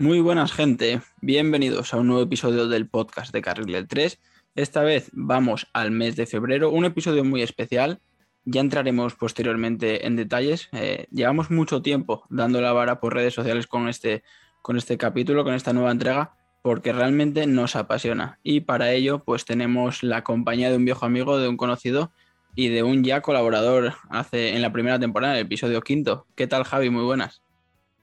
[0.00, 4.18] Muy buenas gente, bienvenidos a un nuevo episodio del podcast de Carril del 3.
[4.54, 8.00] Esta vez vamos al mes de febrero, un episodio muy especial.
[8.46, 10.70] Ya entraremos posteriormente en detalles.
[10.72, 14.22] Eh, llevamos mucho tiempo dando la vara por redes sociales con este,
[14.62, 18.38] con este capítulo, con esta nueva entrega, porque realmente nos apasiona.
[18.42, 22.10] Y para ello, pues tenemos la compañía de un viejo amigo, de un conocido
[22.54, 26.26] y de un ya colaborador hace, en la primera temporada, el episodio quinto.
[26.36, 26.88] ¿Qué tal, Javi?
[26.88, 27.42] Muy buenas.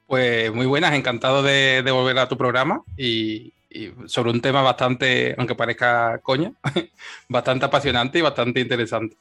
[0.07, 3.53] Pues muy buenas, encantado de, volver a tu programa y,
[4.05, 6.53] sobre un tema bastante, aunque parezca coña,
[7.29, 9.17] bastante apasionante y bastante interesante.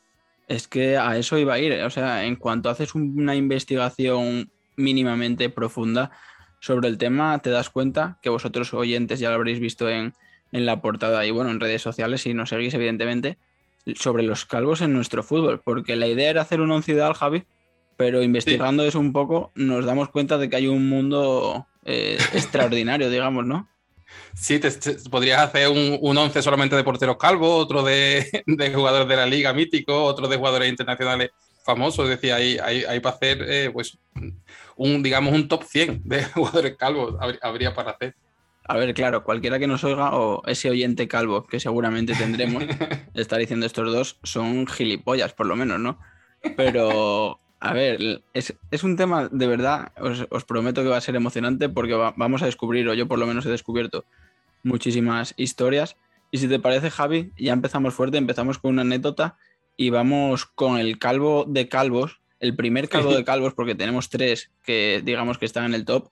[0.47, 5.51] Es que a eso iba a ir, o sea, en cuanto haces una investigación mínimamente
[5.51, 6.13] profunda
[6.61, 10.15] sobre el tema, te das cuenta que vosotros oyentes ya lo habréis visto en,
[10.53, 13.39] en la portada y bueno, en redes sociales, si nos seguís evidentemente,
[13.97, 17.45] sobre los calvos en nuestro fútbol, porque la idea era hacer un once ideal, Javi,
[17.97, 23.11] pero investigando eso un poco nos damos cuenta de que hay un mundo eh, extraordinario,
[23.11, 23.69] digamos, ¿no?
[24.35, 24.71] Sí, te,
[25.11, 29.53] podrías hacer un, un, once solamente de porteros calvos, otro de, jugadores de la liga
[29.53, 31.31] mítico, otro de jugadores internacionales
[31.65, 33.99] famosos, es decir, hay, hay, para hacer eh, pues
[34.77, 38.15] un, digamos, un top 100 de jugadores calvos habría para hacer.
[38.69, 42.65] A ver, claro, cualquiera que nos oiga o ese oyente calvo que seguramente tendremos,
[43.15, 46.01] estar diciendo estos dos son gilipollas, por lo menos, ¿no?
[46.57, 51.69] Pero a ver, es, un tema de verdad, os, prometo que va a ser emocionante
[51.69, 54.05] porque vamos a descubrir, o yo por lo menos he descubierto,
[54.63, 55.97] muchísimas historias.
[56.31, 59.37] Y si te parece, Javi, ya empezamos fuerte, empezamos con una anécdota
[59.77, 64.51] y vamos con el calvo de calvos, el primer calvo de calvos, porque tenemos tres
[64.63, 66.11] que digamos que están en el top,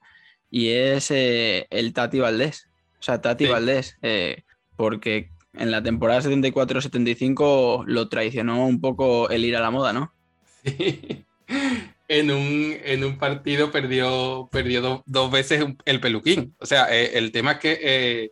[0.50, 2.68] y es eh, el Tati Valdés.
[3.00, 4.44] O sea, Tati Valdés, eh,
[4.76, 10.14] porque en la temporada 74-75 lo traicionó un poco el ir a la moda, ¿no?
[10.64, 11.26] Sí
[12.08, 16.54] en un, en un partido perdió, perdió dos veces el peluquín.
[16.58, 18.30] O sea, eh, el tema es que eh,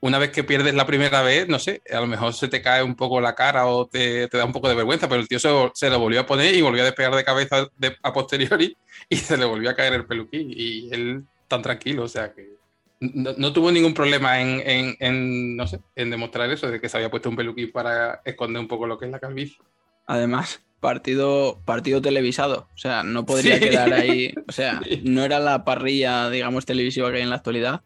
[0.00, 2.82] una vez que pierdes la primera vez, no sé, a lo mejor se te cae
[2.82, 5.38] un poco la cara o te, te da un poco de vergüenza, pero el tío
[5.38, 7.68] se, se, lo volvió a poner y volvió a despegar de cabeza
[8.02, 8.76] a posteriori
[9.08, 10.52] y se le volvió a caer el peluquín.
[10.54, 12.58] Y él tan tranquilo, o sea que
[13.00, 16.88] no, no tuvo ningún problema en, en, en, no sé, en demostrar eso, de que
[16.88, 19.58] se había puesto un peluquín para esconder un poco lo que es la calvicie.
[20.06, 22.68] Además, partido, partido televisado.
[22.74, 24.34] O sea, no podría quedar ahí.
[24.46, 27.82] O sea, no era la parrilla, digamos, televisiva que hay en la actualidad.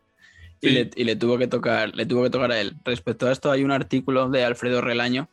[0.60, 2.76] Y, le, tuvo que tocar, le tuvo que tocar a él.
[2.84, 5.28] Respecto a esto, hay un artículo de Alfredo Relaño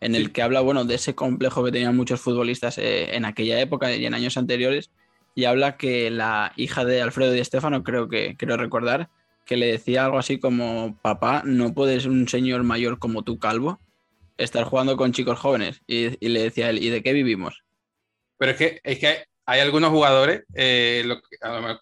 [0.00, 3.60] en el que habla, bueno, de ese complejo que tenían muchos futbolistas eh, en aquella
[3.60, 4.90] época y en años anteriores.
[5.34, 9.08] Y habla que la hija de Alfredo y Estefano, creo que quiero recordar,
[9.44, 13.80] que le decía algo así como: Papá, no puedes un señor mayor como tú, calvo
[14.38, 15.82] estar jugando con chicos jóvenes.
[15.86, 17.62] Y, le decía a él, ¿y de qué vivimos?
[18.38, 21.04] Pero es que, es que hay algunos jugadores, eh,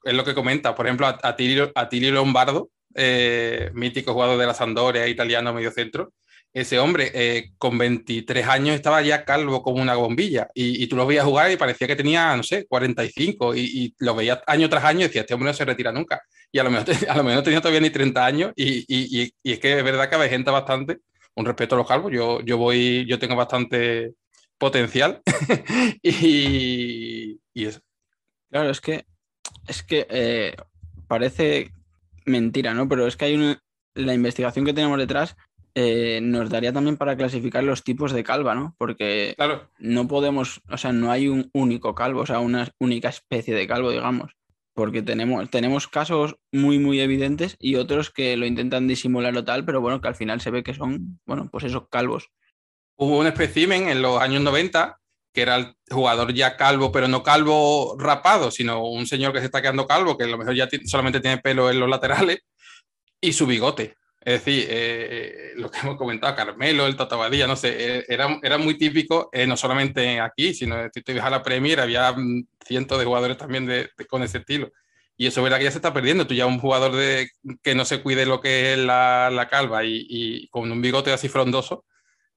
[0.04, 1.72] es lo que comenta, por ejemplo, a, Tilio,
[2.12, 6.12] Lombardo, eh, mítico jugador de la Sampdoria, italiano medio centro,
[6.56, 11.06] ese hombre eh, con 23 años estaba ya calvo como una bombilla y, tú lo
[11.06, 14.84] veías jugar y parecía que tenía, no sé, 45 y, y lo veías año tras
[14.84, 16.22] año y decías, este hombre no se retira nunca.
[16.50, 19.60] Y a lo mejor, a lo mejor tenía todavía ni 30 años y, y, es
[19.60, 20.96] que es verdad que gente bastante
[21.36, 22.12] un respeto a los calvos.
[22.12, 24.14] Yo, yo voy, yo tengo bastante
[24.58, 25.22] potencial
[26.02, 27.80] y, eso.
[28.50, 29.04] Claro, es que
[29.68, 30.56] es que eh,
[31.06, 31.70] parece
[32.24, 32.88] mentira, ¿no?
[32.88, 33.56] Pero es que hay
[33.94, 35.36] la investigación que tenemos detrás
[35.74, 38.74] eh, nos daría también para clasificar los tipos de calva, ¿no?
[38.78, 39.70] Porque claro.
[39.78, 43.66] no podemos, o sea, no hay un único calvo, o sea, una única especie de
[43.66, 44.32] calvo, digamos
[44.76, 49.64] porque tenemos, tenemos casos muy, muy evidentes y otros que lo intentan disimular o tal,
[49.64, 52.28] pero bueno, que al final se ve que son, bueno, pues esos calvos.
[52.96, 55.00] Hubo un espécimen en los años 90
[55.32, 59.44] que era el jugador ya calvo, pero no calvo rapado, sino un señor que se
[59.44, 62.38] está quedando calvo, que a lo mejor ya solamente tiene pelo en los laterales,
[63.20, 63.96] y su bigote.
[64.26, 68.58] Es decir, eh, lo que hemos comentado, Carmelo, el Tatabadilla, no sé, eh, era, era
[68.58, 72.98] muy típico, eh, no solamente aquí, sino si te a la Premier, había mm, cientos
[72.98, 74.72] de jugadores también de, con ese estilo.
[75.16, 76.26] Y eso verdad que ya se está perdiendo.
[76.26, 77.30] Tú ya un jugador de,
[77.62, 81.12] que no se cuide lo que es la, la calva y, y, con un bigote
[81.12, 81.84] así frondoso,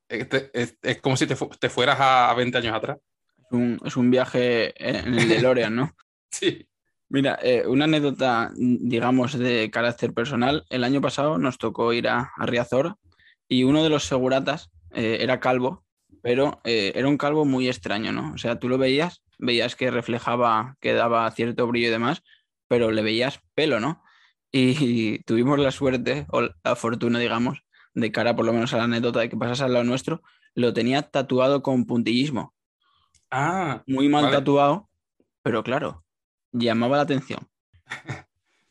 [0.07, 2.99] es, es, como si te, te, fueras a 20 años atrás.
[3.35, 5.95] Es un, es un viaje en el DeLorean, ¿no?
[6.29, 6.68] sí.
[7.09, 10.65] Mira, eh, una anécdota, digamos, de carácter personal.
[10.69, 12.97] El año pasado nos tocó ir a, Riazor
[13.47, 15.83] y uno de los seguratas eh, era calvo,
[16.21, 18.33] pero eh, era un calvo muy extraño, ¿no?
[18.33, 22.21] O sea, tú lo veías, veías que reflejaba, que daba cierto brillo y demás,
[22.67, 24.03] pero le veías pelo, ¿no?
[24.51, 27.63] Y, tuvimos la suerte o la fortuna, digamos,
[27.95, 30.21] de cara por lo menos a la anécdota de que pasas al lado nuestro,
[30.53, 32.53] lo tenía tatuado con puntillismo.
[33.31, 33.83] Ah.
[33.87, 34.89] Muy mal tatuado,
[35.43, 36.03] pero claro,
[36.51, 37.47] llamaba la atención.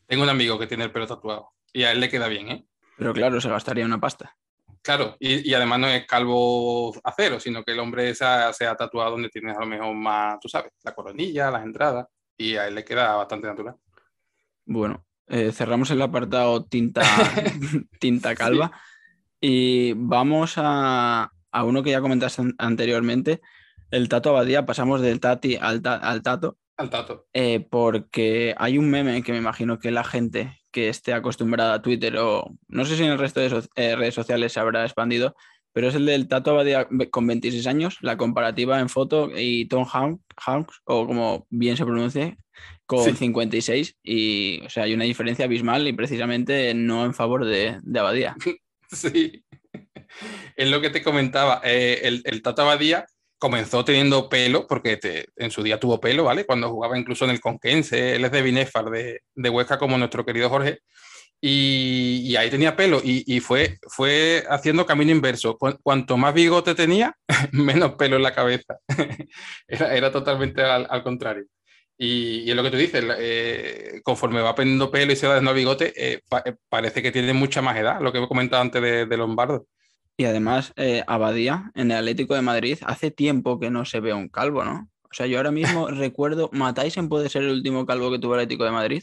[0.07, 2.65] Tengo un amigo que tiene el pelo tatuado y a él le queda bien, ¿eh?
[2.97, 4.35] Pero claro, se gastaría una pasta.
[4.81, 9.11] Claro, y, además no es calvo a cero, sino que el hombre se ha, tatuado
[9.11, 12.75] donde tienes a lo mejor más, tú sabes, la coronilla, las entradas, y a él
[12.75, 13.75] le queda bastante natural.
[14.65, 17.01] Bueno, eh, cerramos el apartado tinta,
[17.99, 18.71] tinta calva
[19.41, 21.31] y vamos a,
[21.63, 23.41] uno que ya comentaste anteriormente,
[23.91, 26.57] el Tato Abadía, pasamos del Tati al, al Tato.
[26.79, 27.27] Al Tato.
[27.33, 31.81] Eh, porque hay un meme que me imagino que la gente que esté acostumbrada a
[31.81, 35.35] Twitter o no sé si en el resto de eh, redes sociales se habrá expandido,
[35.73, 39.85] pero es el del Tato Abadía con 26 años, la comparativa en foto y Tom
[39.91, 42.37] Hanks, o como bien se pronuncie,
[42.85, 47.77] con 56 y o sea, hay una diferencia abismal y precisamente no en favor de,
[47.83, 48.35] de Abadía.
[48.91, 49.43] Sí,
[50.55, 53.05] es lo que te comentaba, eh, el, el Tato Abadía
[53.39, 54.99] comenzó teniendo pelo, porque
[55.37, 56.45] en su día tuvo pelo, ¿vale?
[56.45, 60.25] Cuando jugaba incluso en el Conquense, él es de Binefar, de, de Huesca, como nuestro
[60.25, 60.79] querido Jorge,
[61.41, 65.57] y, ahí tenía pelo, y, fue, fue haciendo camino inverso.
[65.57, 67.15] Cuanto más bigote tenía,
[67.53, 68.77] menos pelo en la cabeza.
[69.67, 71.45] era, totalmente al, contrario.
[71.97, 75.53] Y, es lo que tú dices, eh, conforme va perdiendo pelo y se va dando
[75.53, 79.05] bigote, eh, eh, parece que tiene mucha más edad, lo que he comentado antes de,
[79.05, 79.65] de Lombardo.
[80.19, 84.13] Y además, eh, Abadía, en el Atlético de Madrid, hace tiempo que no se ve
[84.13, 84.89] un calvo, ¿no?
[85.03, 88.41] O sea, yo ahora mismo recuerdo, ¿Mataisen puede ser el último calvo que tuvo el
[88.41, 89.01] Atlético de Madrid?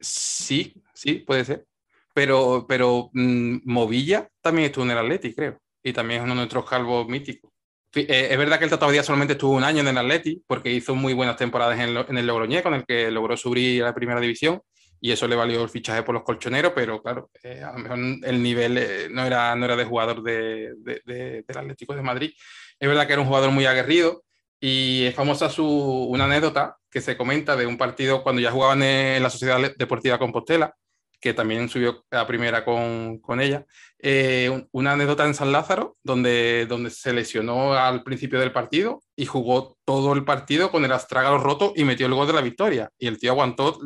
[0.00, 1.68] Sí, sí, puede ser.
[2.12, 5.58] Pero, pero mm, Movilla también estuvo en el Atlético, creo.
[5.80, 7.52] Y también es uno de nuestros calvos míticos.
[7.94, 10.72] Eh, es verdad que el Tato Abadía solamente estuvo un año en el Atlético, porque
[10.72, 13.94] hizo muy buenas temporadas en, en el Logroñé, con el que logró subir a la
[13.94, 14.60] primera división
[15.00, 17.98] y eso le valió el fichaje por los colchoneros, pero claro, eh, a lo mejor
[18.24, 20.72] el nivel eh, no, era, no era de jugador de,
[21.06, 22.32] del Atlético de Madrid.
[22.80, 24.24] Es verdad que era un jugador muy aguerrido
[24.60, 28.82] y es famosa su, una anécdota que se comenta de un partido cuando ya jugaban
[28.82, 30.74] en la Sociedad Deportiva Compostela,
[31.20, 33.66] que también subió a primera con, con ella.
[34.00, 39.26] Eh, una anécdota en San Lázaro, donde, donde se lesionó al principio del partido y
[39.26, 42.90] jugó todo el partido con el astrágalo roto y metió el gol de la victoria.
[42.98, 43.78] Y el tío aguantó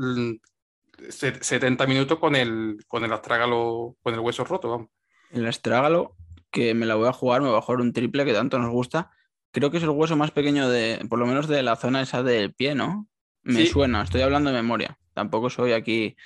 [1.10, 4.88] 70 minutos con el, con el astrágalo, con el hueso roto, vamos.
[5.30, 6.16] El astrágalo,
[6.50, 8.70] que me la voy a jugar, me va a jugar un triple que tanto nos
[8.70, 9.10] gusta.
[9.50, 12.22] Creo que es el hueso más pequeño de, por lo menos de la zona esa
[12.22, 13.08] del pie, ¿no?
[13.42, 14.98] Me suena, estoy hablando de memoria.
[15.14, 16.16] Tampoco soy aquí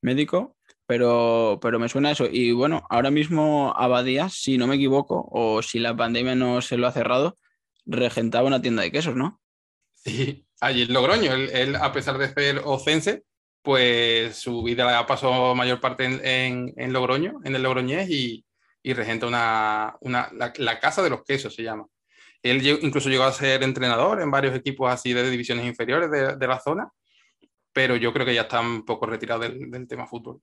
[0.00, 0.56] médico,
[0.86, 2.26] pero, pero me suena eso.
[2.30, 6.76] Y bueno, ahora mismo Abadía, si no me equivoco, o si la pandemia no se
[6.76, 7.38] lo ha cerrado,
[7.84, 9.40] regentaba una tienda de quesos, ¿no?
[9.94, 11.32] Sí, allí en Logroño.
[11.32, 13.24] Él, a pesar de ser ocense,
[13.62, 18.44] pues su vida pasó mayor parte en, Logroño, en el Logroñés, y,
[18.84, 19.96] regenta una,
[20.32, 21.86] la, Casa de los Quesos, se llama.
[22.42, 26.58] Él incluso llegó a ser entrenador en varios equipos así de divisiones inferiores de, la
[26.58, 26.90] zona,
[27.72, 30.40] pero yo creo que ya está un poco retirado del, del, tema fútbol.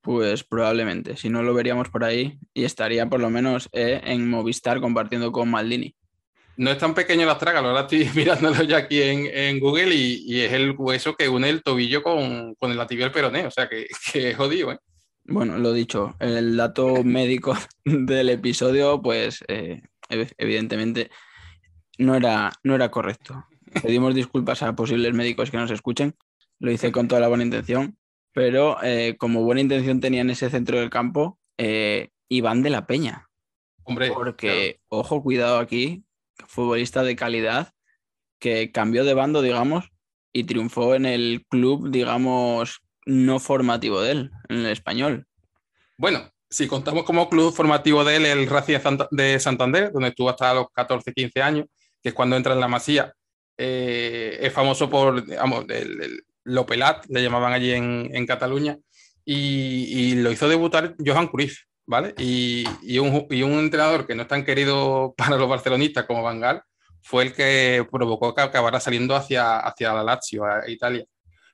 [0.00, 4.28] Pues probablemente, si no lo veríamos por ahí y estaría por lo menos eh, en
[4.28, 5.94] Movistar compartiendo con Maldini
[6.56, 10.52] no es tan pequeño el astrágalo, ahora estoy mirándolo ya aquí en, Google y, es
[10.52, 14.36] el hueso que une el tobillo con, con el tibia peroné, o sea que, es
[14.36, 14.78] jodido, ¿eh?
[15.26, 19.80] Bueno, lo dicho, el dato médico del episodio, pues eh,
[20.10, 21.10] evidentemente
[21.96, 23.46] no era, no era correcto.
[23.82, 26.14] Pedimos disculpas a posibles médicos que nos escuchen,
[26.60, 27.96] lo hice con toda la buena intención,
[28.32, 31.38] pero eh, como buena intención tenía en ese centro del campo,
[32.28, 33.28] Iván de la Peña.
[33.84, 36.04] Hombre, porque, ojo, cuidado aquí,
[36.46, 37.72] futbolista de calidad
[38.38, 39.90] que cambió de bando, digamos,
[40.32, 45.26] y triunfó en el club, digamos, no formativo de él, en el español.
[45.96, 48.78] Bueno, si contamos como club formativo de él el Racing
[49.10, 51.66] de Santander, donde estuvo hasta los 14, 15 años,
[52.02, 53.12] que es cuando entra en la Masía,
[53.56, 58.78] eh, es famoso por, digamos, el, Lopelat, le llamaban allí en, Cataluña,
[59.24, 61.60] y, lo hizo debutar Johan Cruyff.
[61.86, 62.14] ¿Vale?
[62.18, 62.64] Y,
[62.98, 66.62] un, entrenador que no es tan querido para los barcelonistas como Van Gaal
[67.02, 71.04] fue el que provocó que acabara saliendo hacia, hacia la Lazio, a Italia.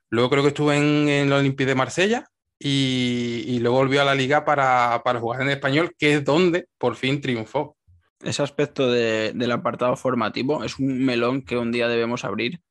[0.09, 2.25] Luego creo que estuvo en, en el Olympique de Marsella
[2.63, 7.19] y, luego volvió a la liga para, jugar en español, que es donde por fin
[7.19, 7.75] triunfó.
[8.23, 12.61] Ese aspecto del apartado formativo es un melón que un día debemos abrir,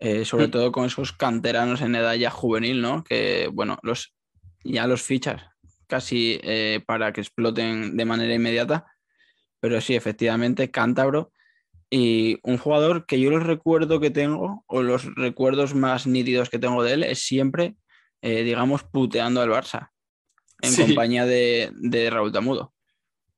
[0.00, 0.50] eh, sobre mm.
[0.50, 3.04] todo con esos canteranos en edad ya juvenil, ¿no?
[3.04, 4.12] Que, bueno, los,
[4.64, 5.51] ya los fichas
[5.86, 8.86] casi eh, para que exploten de manera inmediata.
[9.60, 11.32] Pero sí, efectivamente, cántabro.
[11.90, 16.58] Y un jugador que yo los recuerdo que tengo, o los recuerdos más nítidos que
[16.58, 17.76] tengo de él, es siempre,
[18.22, 19.90] eh, digamos, puteando al Barça,
[20.62, 22.72] en compañía de, de, Raúl Tamudo.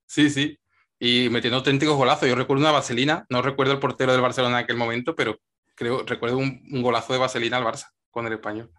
[0.07, 0.57] Sí, sí.
[1.01, 2.29] Y metiendo auténticos golazos.
[2.29, 5.41] Yo recuerdo una vaselina, no recuerdo el portero del Barcelona en aquel momento, pero
[5.75, 8.71] creo, recuerdo un, un golazo de vaselina al Barça con el español.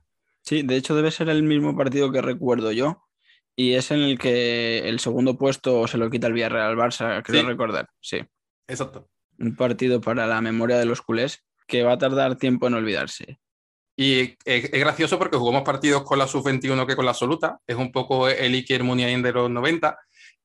[0.42, 3.04] Sí, de hecho debe ser el mismo partido que recuerdo yo.
[3.56, 7.24] Y es en el que el segundo puesto se lo quita el Villarreal al Barça,
[7.24, 7.90] creo recordar.
[8.02, 8.20] Sí.
[8.68, 9.10] Exacto.
[9.40, 13.40] Un partido para la memoria de los culés que va a tardar tiempo en olvidarse.
[13.98, 17.60] Y es, gracioso porque jugamos partidos con la sub-21 que con la absoluta.
[17.66, 19.98] Es un poco el Iker Muniain de los 90.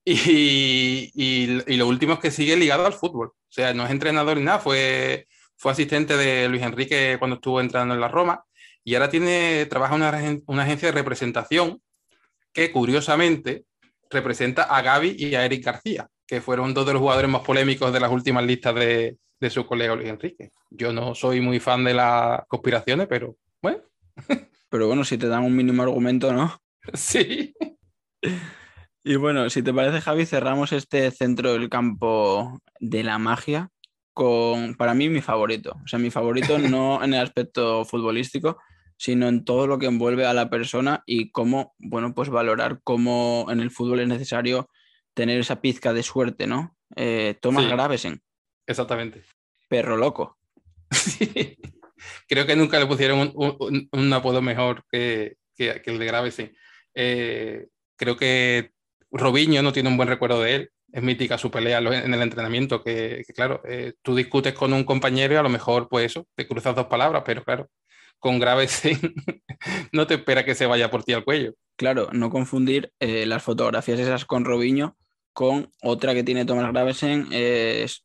[0.04, 3.28] Y, y, lo último es que sigue ligado al fútbol.
[3.28, 5.26] O sea, no es entrenador ni nada, fue,
[5.56, 8.44] fue asistente de Luis Enrique cuando estuvo entrando en la Roma.
[8.82, 11.82] Y ahora tiene, trabaja en una, una agencia de representación
[12.52, 13.64] que curiosamente
[14.10, 17.92] representa a Gaby y a Eric García, que fueron dos de los jugadores más polémicos
[17.92, 20.50] de las últimas listas de, de su colega Luis Enrique.
[20.70, 23.82] Yo no soy muy fan de las conspiraciones, pero bueno.
[24.70, 26.56] Pero bueno, si te dan un mínimo argumento, ¿no?
[26.94, 27.52] Sí.
[29.02, 33.68] Y bueno, si te parece, Javi, cerramos este centro del campo de la magia
[34.14, 35.76] con, para mí, mi favorito.
[35.84, 38.58] O sea, mi favorito no en el aspecto futbolístico,
[39.00, 43.46] sino en todo lo que envuelve a la persona y cómo, bueno, pues valorar cómo
[43.48, 44.68] en el fútbol es necesario
[45.14, 46.76] tener esa pizca de suerte, ¿no?
[46.96, 48.20] Eh, Tomás Gravesen.
[48.66, 49.22] Exactamente.
[49.68, 50.36] Perro loco.
[52.28, 56.54] Creo que nunca le pusieron un, apodo mejor que, el de Gravesen.
[56.94, 58.72] Eh, creo que
[59.10, 60.70] Robinho no tiene un buen recuerdo de él.
[60.92, 65.34] Es mítica su pelea en el entrenamiento, que, claro, eh, tú discutes con un compañero
[65.34, 67.70] y a lo mejor, pues eso, te cruzas dos palabras, pero claro,
[68.20, 68.98] con Gravesen
[69.92, 71.54] no te espera que se vaya por ti al cuello.
[71.76, 74.96] Claro, no confundir eh, las fotografías esas con Robinho
[75.32, 78.04] con otra que tiene Tomás Gravesen, es,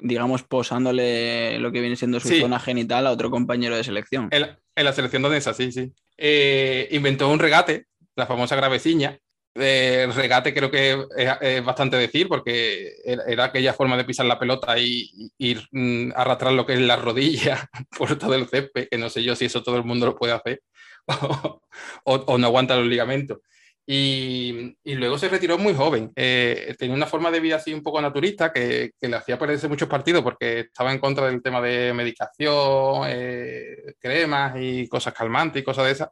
[0.00, 4.28] digamos, posándole lo que viene siendo su zona genital a otro compañero de selección.
[4.30, 5.92] En, la selección danesa, sí, sí.
[6.18, 9.18] Eh, inventó un regate, la famosa graveciña,
[9.54, 14.78] el regate creo que es, bastante decir, porque era, aquella forma de pisar la pelota
[14.78, 19.08] y, ir mm, arrastrar lo que es la rodilla por todo el césped, que no
[19.08, 20.62] sé yo si eso todo el mundo lo puede hacer
[22.04, 23.38] o, no aguanta los ligamentos.
[23.86, 26.10] Y, luego se retiró muy joven.
[26.16, 29.88] Eh, tenía una forma de vida así un poco naturista que, le hacía perderse muchos
[29.88, 35.64] partidos porque estaba en contra del tema de medicación, eh, cremas y cosas calmantes y
[35.64, 36.08] cosas de esas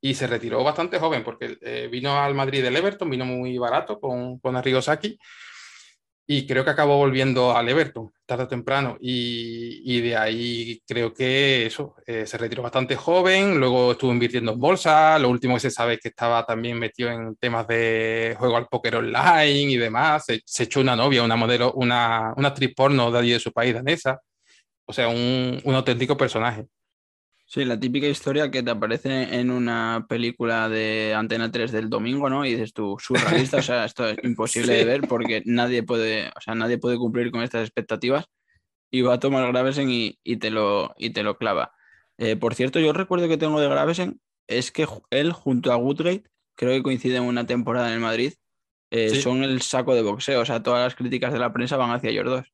[0.00, 3.98] y se retiró bastante joven porque eh, vino al Madrid del Everton, vino muy barato
[4.00, 5.18] con, con Arrigo Saki
[6.30, 11.14] y creo que acabó volviendo al Everton tarde o temprano y, y de ahí creo
[11.14, 15.60] que eso, eh, se retiró bastante joven, luego estuvo invirtiendo en bolsa, lo último que
[15.60, 19.76] se sabe es que estaba también metido en temas de juego al póker online y
[19.78, 23.50] demás, se, echó una novia, una modelo, una, una actriz porno de allí de su
[23.50, 24.20] país, danesa,
[24.84, 26.66] o sea, un, un auténtico personaje.
[27.50, 32.28] Sí, la típica historia que te aparece en una película de Antena 3 del domingo,
[32.28, 32.44] ¿no?
[32.44, 36.40] Y dices tú, surrealista, o sea, esto es imposible de ver porque nadie puede, o
[36.42, 38.26] sea, nadie puede cumplir con estas expectativas
[38.90, 41.72] y va a tomar Gravesen y, y te, lo, y te lo clava.
[42.18, 46.24] Eh, por cierto, yo recuerdo que tengo de Gravesen es que él junto a Woodgate,
[46.54, 48.34] creo que coinciden una temporada en el Madrid,
[48.90, 51.92] eh, son el saco de boxeo, o sea, todas las críticas de la prensa van
[51.92, 52.52] hacia ellos dos.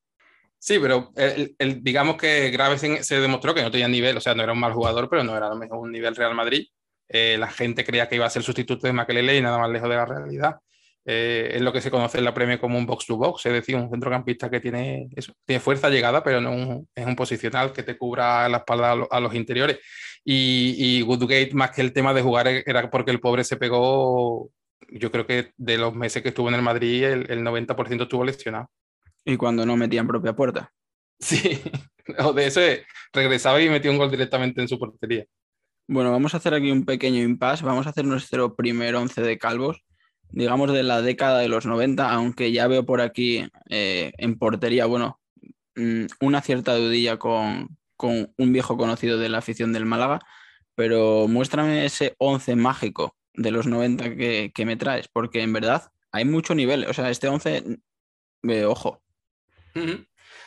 [0.59, 4.43] Sí, pero el, digamos que Gravesen se demostró que no tenía nivel, o sea, no
[4.43, 6.67] era un mal jugador, pero no era a lo mejor un nivel Real Madrid.
[7.07, 9.89] Eh, la gente creía que iba a ser sustituto de Makelele y nada más lejos
[9.89, 10.55] de la realidad.
[11.07, 13.91] Eh, es lo que se conoce en la Premier como un box-to-box, es decir, un
[13.91, 15.07] centrocampista que tiene,
[15.45, 19.35] tiene fuerza llegada, pero no es un posicional que te cubra la espalda a, los
[19.35, 19.79] interiores.
[20.23, 24.49] Y, y Woodgate, más que el tema de jugar, era porque el pobre se pegó,
[24.89, 28.25] yo creo que de los meses que estuvo en el Madrid, el, el 90% estuvo
[28.25, 28.71] lesionado.
[29.25, 30.71] Y cuando no metía en propia puerta.
[31.19, 31.59] Sí,
[32.19, 32.61] o de eso
[33.11, 35.25] regresaba y metía un gol directamente en su portería.
[35.87, 37.65] Bueno, vamos a hacer aquí un pequeño impasse.
[37.65, 39.83] Vamos a hacer nuestro primer once de calvos,
[40.29, 44.85] digamos de la década de los 90, aunque ya veo por aquí eh, en portería,
[44.85, 45.19] bueno,
[45.75, 50.19] mm, una cierta dudilla con, con, un viejo conocido de la afición del Málaga,
[50.75, 55.91] pero muéstrame ese once mágico de los 90 que, que me traes, porque en verdad
[56.11, 56.85] hay mucho nivel.
[56.87, 57.63] O sea, este once,
[58.43, 59.01] eh, ojo,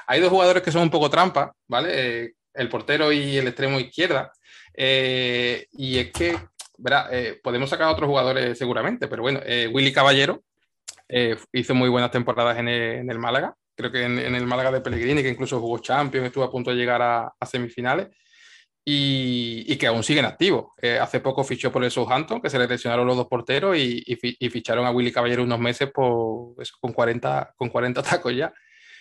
[0.08, 1.90] hay dos jugadores que son un poco trampa, ¿vale?
[1.92, 4.32] Eh, el portero y el extremo izquierda.
[4.74, 6.38] Eh, y es que,
[6.78, 10.42] verá, eh, podemos sacar a otros jugadores seguramente, pero bueno, Willy Caballero
[11.52, 13.54] hizo muy buenas temporadas en el, Málaga.
[13.76, 16.76] Creo que en, el Málaga de Pellegrini, que incluso jugó Champions, estuvo a punto de
[16.76, 18.08] llegar a, semifinales.
[18.90, 20.72] Y, que aún siguen activos.
[20.98, 24.16] hace poco fichó por el Southampton, que se le lesionaron los dos porteros y,
[24.50, 28.54] ficharon a Willy Caballero unos meses por, con, 40, con 40 tacos ya.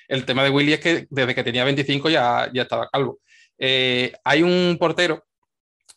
[0.08, 3.20] El tema de Willy es que desde que tenía 25 ya, ya estaba calvo.
[3.58, 5.26] Eh, hay un portero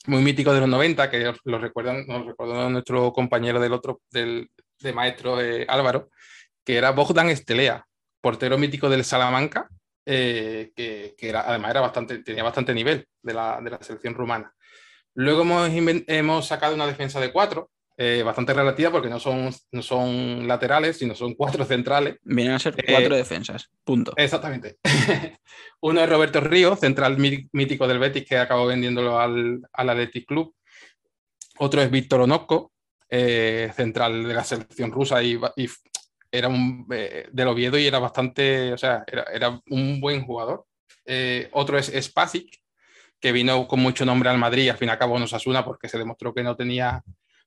[0.06, 4.50] muy mítico de los 90 que lo recuerdan, nos nuestro compañero del otro, del,
[4.80, 6.10] de maestro eh, Álvaro,
[6.64, 7.86] que era Bogdan Estelea,
[8.20, 9.68] portero mítico del Salamanca,
[10.06, 14.52] eh, que, era, además era bastante, tenía bastante nivel de la, de la selección rumana.
[15.14, 15.70] Luego hemos,
[16.06, 17.70] hemos sacado una defensa de cuatro,
[18.02, 22.16] eh, bastante relativa porque no son, no son laterales, sino son cuatro centrales.
[22.22, 24.14] Vienen a ser cuatro defensas, punto.
[24.16, 24.78] Exactamente.
[25.82, 30.54] Uno es Roberto Ríos, central mítico del Betis, que acabó vendiéndolo al, al Athletic Club.
[31.58, 32.72] Otro es Víctor Onosco,
[33.08, 35.68] central de la selección rusa y, y
[36.32, 40.66] era un, eh, del Oviedo y era bastante, o sea, era, era un buen jugador.
[41.04, 42.60] Eh, otro es Spasic,
[43.18, 45.98] que vino con mucho nombre al Madrid y al fin acabó en Osasuna porque se
[45.98, 47.02] demostró que no tenía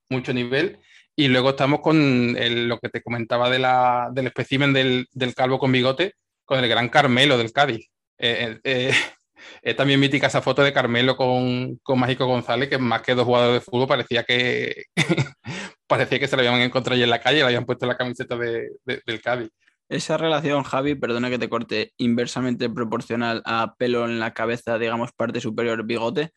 [0.09, 0.79] mucho nivel.
[1.15, 2.35] Y luego estamos con
[2.67, 6.67] lo que te comentaba de la, del espécimen del, del, calvo con bigote, con el
[6.67, 7.87] gran Carmelo del Cádiz.
[8.17, 8.59] Eh,
[9.61, 13.25] es también mítica esa foto de Carmelo con, con Mágico González, que más que dos
[13.25, 14.85] jugadores de fútbol parecía que,
[15.87, 18.35] parecía que se lo habían encontrado ahí en la calle le habían puesto la camiseta
[18.35, 19.51] de, del Cádiz.
[19.89, 25.11] Esa relación, Javi, perdona que te corte, inversamente proporcional a pelo en la cabeza, digamos,
[25.11, 26.31] parte superior bigote.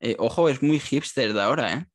[0.00, 1.86] Eh, ojo, es muy hipster de ahora, ¿eh?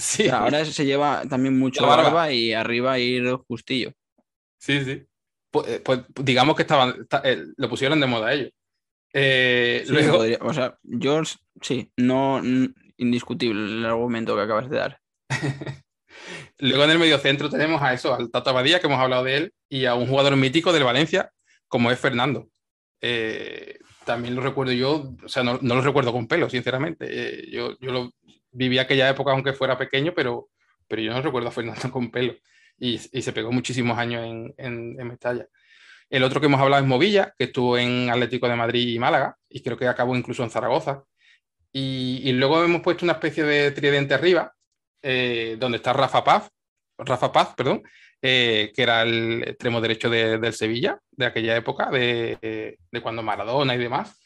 [0.00, 0.28] Sí.
[0.28, 2.32] ahora se lleva también mucho barba.
[2.32, 3.92] y arriba ir justillo.
[4.58, 5.06] Sí, sí.
[5.50, 8.50] Pues, eh, pues digamos que estaban, eh, lo pusieron de moda ellos.
[9.88, 10.24] luego...
[10.40, 11.22] o sea, yo
[11.60, 12.40] sí, no
[12.96, 15.00] indiscutible el argumento que acabas de dar.
[16.58, 19.36] Luego en el medio centro tenemos a eso, al Tata Badía, que hemos hablado de
[19.36, 21.32] él, y a un jugador mítico del Valencia,
[21.68, 22.48] como es Fernando.
[23.00, 27.06] Eh, también lo recuerdo yo, o sea, no, lo recuerdo con pelo, sinceramente.
[27.08, 28.12] Eh, yo, yo lo
[28.52, 30.48] viví aquella época, aunque fuera pequeño, pero,
[30.88, 32.34] pero yo no recuerdo a Fernando con pelo.
[32.78, 35.46] Y, se pegó muchísimos años en, en, Mestalla.
[36.08, 39.36] El otro que hemos hablado es Movilla, que estuvo en Atlético de Madrid y Málaga,
[39.48, 41.04] y creo que acabó incluso en Zaragoza.
[41.72, 44.54] Y, y luego hemos puesto una especie de tridente arriba,
[45.02, 46.50] eh, donde está Rafa Paz,
[46.98, 47.82] Rafa Paz, perdón,
[48.22, 53.22] eh, que era el extremo derecho de, del Sevilla, de aquella época, de, de, cuando
[53.22, 54.19] Maradona y demás.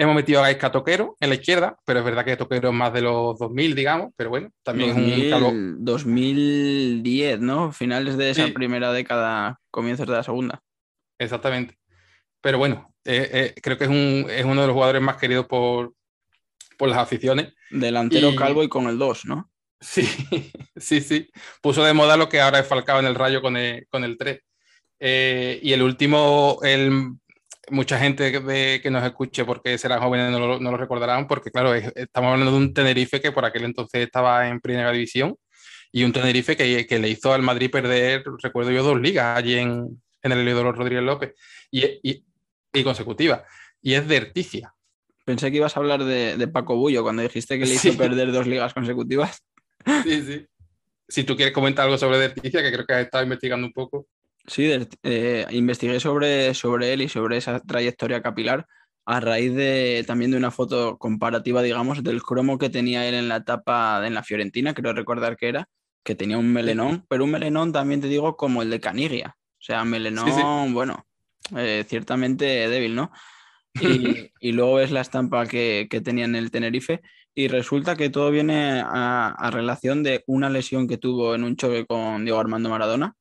[0.00, 2.90] Hemos metido a Gaisca Toquero en la izquierda, pero es verdad que Toquero es más
[2.90, 7.70] de los 2000, digamos, pero bueno, también 2000, es un 2010, ¿no?
[7.70, 10.62] Finales de esa primera década, comienzos de la segunda.
[11.18, 11.76] Exactamente.
[12.40, 15.92] Pero bueno, eh, creo que es, un, es, uno de los jugadores más queridos por,
[16.78, 17.52] por las aficiones.
[17.70, 19.50] Delantero calvo y con el 2, ¿no?
[19.82, 20.08] Sí,
[20.76, 21.28] sí, sí.
[21.60, 24.16] Puso de moda lo que ahora es Falcao en el rayo con el, con el
[24.16, 24.40] 3.
[24.98, 27.16] Eh, y el último, el,
[27.68, 28.32] mucha gente
[28.80, 32.52] que nos escuche porque serán jóvenes no lo, no lo recordarán, porque claro, estamos hablando
[32.52, 35.36] de un Tenerife que por aquel entonces estaba en primera división
[35.92, 39.56] y un Tenerife que, que le hizo al Madrid perder, recuerdo yo, dos ligas allí
[39.56, 41.34] en, en el Eleodoro Rodríguez López
[41.70, 42.24] y, y,
[42.72, 43.44] y consecutiva.
[43.82, 44.74] Y es de Erticia.
[45.24, 48.32] Pensé que ibas a hablar de, de Paco Bullo cuando dijiste que le hizo perder
[48.32, 49.44] dos ligas consecutivas.
[50.04, 50.46] Sí, sí.
[51.08, 54.06] Si tú quieres comentar algo sobre Derticia, que creo que has estado investigando un poco.
[54.46, 54.70] Sí,
[55.02, 58.66] eh, investigué sobre, sobre él y sobre esa trayectoria capilar
[59.06, 63.28] a raíz de también de una foto comparativa, digamos, del cromo que tenía él en
[63.28, 65.68] la etapa en la Fiorentina, creo recordar que era,
[66.04, 69.36] que tenía un melenón, pero un melenón también te digo como el de Canigia.
[69.58, 71.06] O sea, melenón, bueno,
[71.56, 73.10] eh, ciertamente débil, ¿no?
[74.40, 77.02] Y, luego ves la estampa que, que tenía en el Tenerife
[77.34, 81.86] y resulta que todo viene a, relación de una lesión que tuvo en un choque
[81.86, 83.14] con Diego Armando Maradona,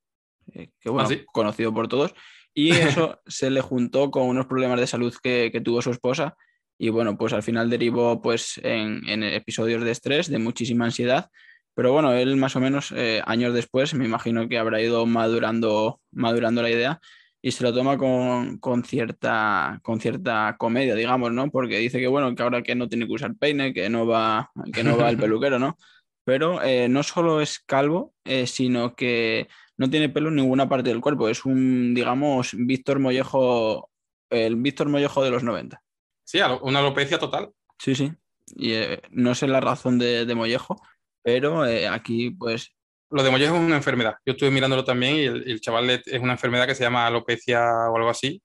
[0.54, 2.14] eh, que bueno, ¿Ah, conocido por todos,
[2.54, 6.36] y eso se le juntó con unos problemas de salud que, tuvo su esposa.
[6.78, 11.30] Y bueno, pues al final derivó pues en, episodios de estrés, de muchísima ansiedad,
[11.76, 16.02] pero bueno, él más o menos eh, años después me imagino que habrá ido madurando,
[16.12, 17.00] madurando la idea.
[17.42, 21.50] Y se lo toma con, cierta, con cierta comedia, digamos, ¿no?
[21.50, 24.52] Porque dice que, bueno, que ahora que no tiene que usar peine, que no va,
[24.74, 25.78] que no va el peluquero, ¿no?
[26.26, 29.48] Pero eh, no solo es calvo, eh, sino que
[29.80, 31.30] no tiene pelo en ninguna parte del cuerpo.
[31.30, 33.90] Es un, digamos, Víctor Mollejo,
[34.30, 35.82] el Víctor Mollejo de los 90.
[36.26, 37.50] Sí, una alopecia total.
[37.80, 38.12] Sí, sí.
[38.58, 40.82] Y eh, no sé la razón de, de Mollejo,
[41.24, 42.76] pero aquí, pues,
[43.10, 44.18] lo de Mollejo es una enfermedad.
[44.26, 47.96] Yo estuve mirándolo también y el, chaval es una enfermedad que se llama alopecia o
[47.96, 48.42] algo así,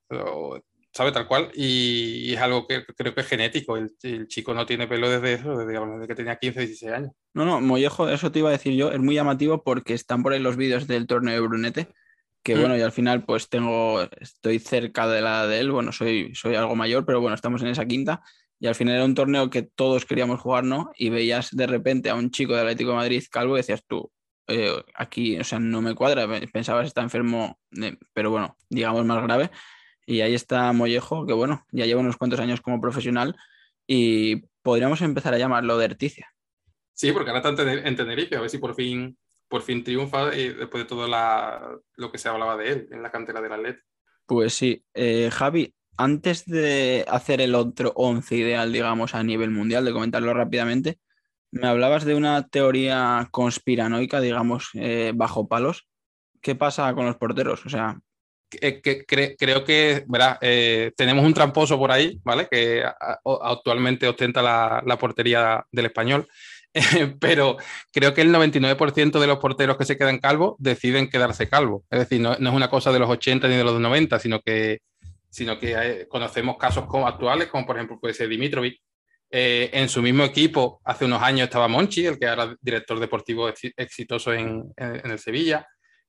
[0.94, 1.12] ¿sabe?
[1.12, 1.50] Tal cual.
[1.54, 3.76] Y, es algo que creo que es genético.
[3.76, 7.10] El, chico no tiene pelo desde eso, desde, que tenía 15, 16 años.
[7.34, 10.32] No, no, Mollejo, eso te iba a decir yo, es muy llamativo porque están por
[10.32, 11.88] ahí los vídeos del torneo de Brunete,
[12.42, 12.60] que mm.
[12.60, 16.54] bueno, y al final pues tengo, estoy cerca de la de él, bueno, soy, soy
[16.54, 18.22] algo mayor, pero bueno, estamos en esa quinta.
[18.60, 20.90] Y al final era un torneo que todos queríamos jugar, ¿no?
[20.96, 24.10] Y veías de repente a un chico de Atlético de Madrid calvo y decías tú,
[24.46, 29.04] eh, aquí, o sea, no me cuadra, pensaba que está enfermo, eh, pero bueno, digamos
[29.04, 29.50] más grave.
[30.06, 33.36] Y ahí está Mollejo, que bueno, ya lleva unos cuantos años como profesional
[33.86, 36.28] y podríamos empezar a llamarlo de Erticia.
[36.92, 40.54] Sí, porque ahora está en Tenerife, a ver si por fin, por fin triunfa eh,
[40.54, 43.80] después de todo la, lo que se hablaba de él en la cantera del Atlet.
[44.26, 44.82] Pues sí,
[45.32, 50.98] Javi, antes de hacer el otro 11 ideal, digamos, a nivel mundial, de comentarlo rápidamente,
[51.52, 55.86] Me hablabas de una teoría conspiranoica, digamos, eh, bajo palos.
[56.40, 57.64] ¿Qué pasa con los porteros?
[57.64, 58.00] O sea,
[58.48, 59.04] que,
[59.38, 60.04] creo que,
[60.40, 62.48] eh, tenemos un tramposo por ahí, ¿vale?
[62.50, 62.84] Que
[63.42, 66.28] actualmente ostenta la, portería del español.
[67.20, 67.56] pero
[67.92, 71.82] creo que el 99% de los porteros que se quedan calvos deciden quedarse calvos.
[71.88, 74.80] Es decir, no, es una cosa de los 80 ni de los 90, sino que,
[75.30, 78.80] sino que conocemos casos como actuales, como por ejemplo puede ser Dimitrovic.
[79.36, 83.48] Eh, en su mismo equipo, hace unos años estaba Monchi, el que era director deportivo
[83.48, 85.66] exitoso en, el Sevilla.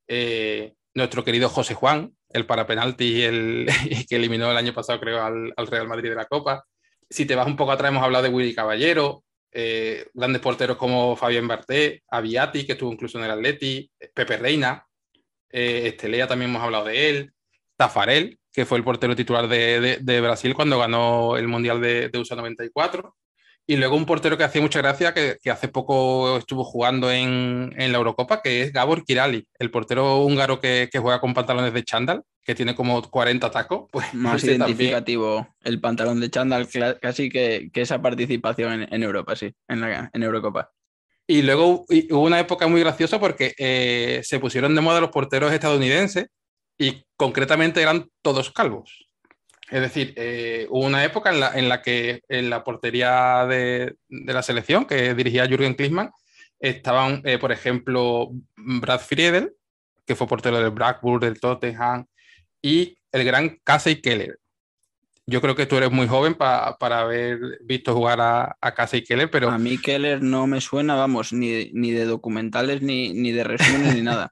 [0.08, 3.68] Eh, nuestro querido José Juan, el parapenalti y el,
[4.10, 6.66] que eliminó el año pasado, creo, al, al, Real Madrid de la Copa.
[7.10, 11.16] Si te vas un poco atrás, hemos hablado de Willy Caballero, eh, grandes porteros como
[11.16, 14.86] Fabián Barté, Aviati, que estuvo incluso en el Atleti, Pepe Reina,
[15.50, 17.34] eh, Estelea también hemos hablado de él,
[17.78, 22.20] Tafarel, que fue el portero titular de, de, Brasil cuando ganó el Mundial de, de
[22.20, 23.16] USA 94.
[23.68, 27.74] Y luego un portero que hacía mucha gracia, que, que hace poco estuvo jugando en,
[27.76, 31.74] en, la Eurocopa, que es Gabor Kirali, el portero húngaro que, que, juega con pantalones
[31.74, 33.86] de chándal, que tiene como 40 tacos.
[33.92, 36.68] Pues, Más identificativo el pantalón de chándal
[37.02, 40.72] casi que, que esa participación en, en, Europa, sí, en la en Eurocopa.
[41.28, 45.52] Y luego hubo una época muy graciosa porque eh, se pusieron de moda los porteros
[45.52, 46.28] estadounidenses
[46.78, 49.05] y concretamente eran todos calvos.
[49.72, 53.96] Es decir, eh, hubo una época en la, en la, que en la portería de,
[54.08, 56.12] de la selección que dirigía Jürgen Klinsmann
[56.60, 59.54] estaban, eh, por ejemplo, Brad Friedel,
[60.06, 62.06] que fue portero del Blackburn, del Tottenham,
[62.62, 64.40] y el gran Casey Keller.
[65.26, 69.04] Yo creo que tú eres muy joven pa, para haber visto jugar a, a Casey
[69.04, 69.50] Keller, pero...
[69.50, 73.96] A mí Keller no me suena, vamos, ni, ni de documentales, ni, ni de resúmenes,
[73.96, 74.32] ni nada.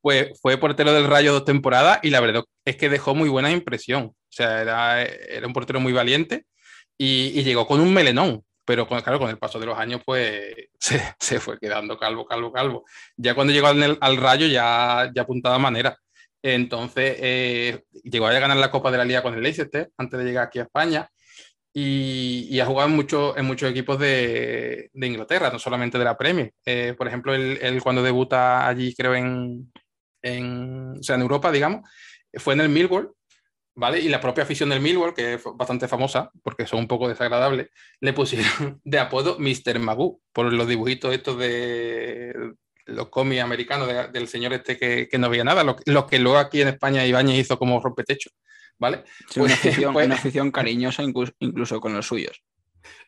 [0.00, 3.50] Pues fue portero del Rayo dos temporadas y la verdad es que dejó muy buena
[3.50, 4.04] impresión.
[4.04, 6.46] O sea, era, era un portero muy valiente
[6.96, 8.44] y, y, llegó con un melenón.
[8.64, 12.26] Pero con, claro, con el paso de los años, pues se, se fue quedando calvo,
[12.26, 12.84] calvo, calvo.
[13.16, 15.98] Ya cuando llegó al, al Rayo, ya, ya apuntaba manera.
[16.42, 20.24] Entonces, eh, llegó a ganar la Copa de la Liga con el Leicester antes de
[20.24, 21.10] llegar aquí a España.
[21.72, 26.04] Y, y, ha jugado en, mucho, en muchos equipos de, de, Inglaterra, no solamente de
[26.04, 26.52] la Premier.
[26.64, 29.70] Eh, por ejemplo, él, él, cuando debuta allí, creo, en,
[30.22, 31.88] en, o sea, en Europa, digamos,
[32.34, 33.12] fue en el Millwall,
[33.74, 34.00] ¿vale?
[34.00, 37.68] Y la propia afición del Millwall, que es bastante famosa, porque son un poco desagradables,
[38.00, 39.78] le pusieron de apodo Mr.
[39.78, 42.54] Magoo, por los dibujitos estos de
[42.86, 46.18] los cómics americanos de, del señor este que, que, no veía nada, lo, lo, que
[46.18, 48.30] luego aquí en España Ibáñez hizo como rompetecho,
[48.78, 49.04] ¿vale?
[49.28, 52.42] Sí, una, afición, pues, una afición cariñosa incluso, incluso con los suyos.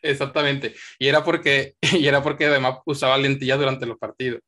[0.01, 0.75] Exactamente.
[0.99, 4.41] Y era porque, y era porque además usaba lentillas durante los partidos.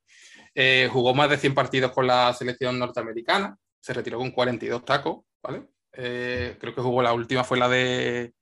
[0.57, 5.25] Eh, jugó más de 100 partidos con la selección norteamericana, se retiró con 42 tacos,
[5.43, 5.67] ¿vale?
[5.91, 8.33] Eh, creo que jugó la última, fue la de,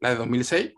[0.00, 0.74] la de 2006,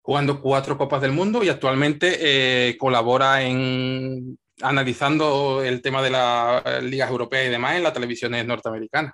[0.00, 6.82] jugando cuatro Copas del Mundo y actualmente eh, colabora en analizando el tema de las
[6.82, 9.12] ligas europeas y demás en las televisiones norteamericanas.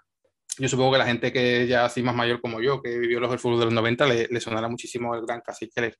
[0.58, 3.30] Yo supongo que la gente que ya así más mayor como yo, que vivió los
[3.30, 5.42] del fútbol de los 90, le, le sonará muchísimo el gran
[5.74, 5.96] Keller.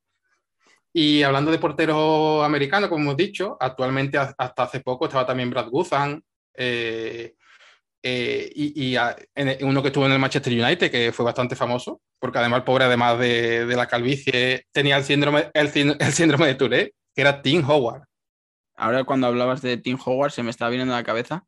[0.93, 5.69] Y hablando de porteros americanos, como hemos dicho, actualmente hasta hace poco estaba también Brad
[5.69, 6.23] Guzan
[6.55, 7.35] eh,
[8.03, 8.97] eh, y,
[9.65, 12.85] uno que estuvo en el Manchester United, que fue bastante famoso, porque además el pobre,
[12.85, 15.71] además de, la calvicie, tenía el síndrome, el,
[16.13, 18.05] síndrome de Tourette, que era Tim Howard.
[18.77, 21.45] Ahora cuando hablabas de Tim Howard se me estaba viniendo a la cabeza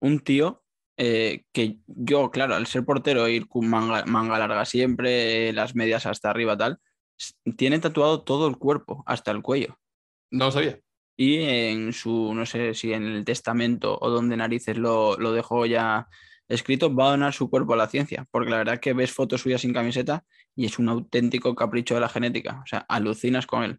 [0.00, 0.62] un tío
[0.96, 6.06] eh, que yo, claro, al ser portero, ir con manga, manga larga siempre, las medias
[6.06, 6.78] hasta arriba, tal,
[7.56, 9.78] tiene tatuado todo el cuerpo, hasta el cuello.
[10.30, 10.78] No lo sabía.
[11.16, 15.66] Y en su, no sé si en el testamento o donde narices lo, lo dejó
[15.66, 16.08] ya
[16.48, 19.12] escrito, va a donar su cuerpo a la ciencia, porque la verdad es que ves
[19.12, 20.24] fotos suyas sin camiseta
[20.56, 23.78] y es un auténtico capricho de la genética, o sea, alucinas con él.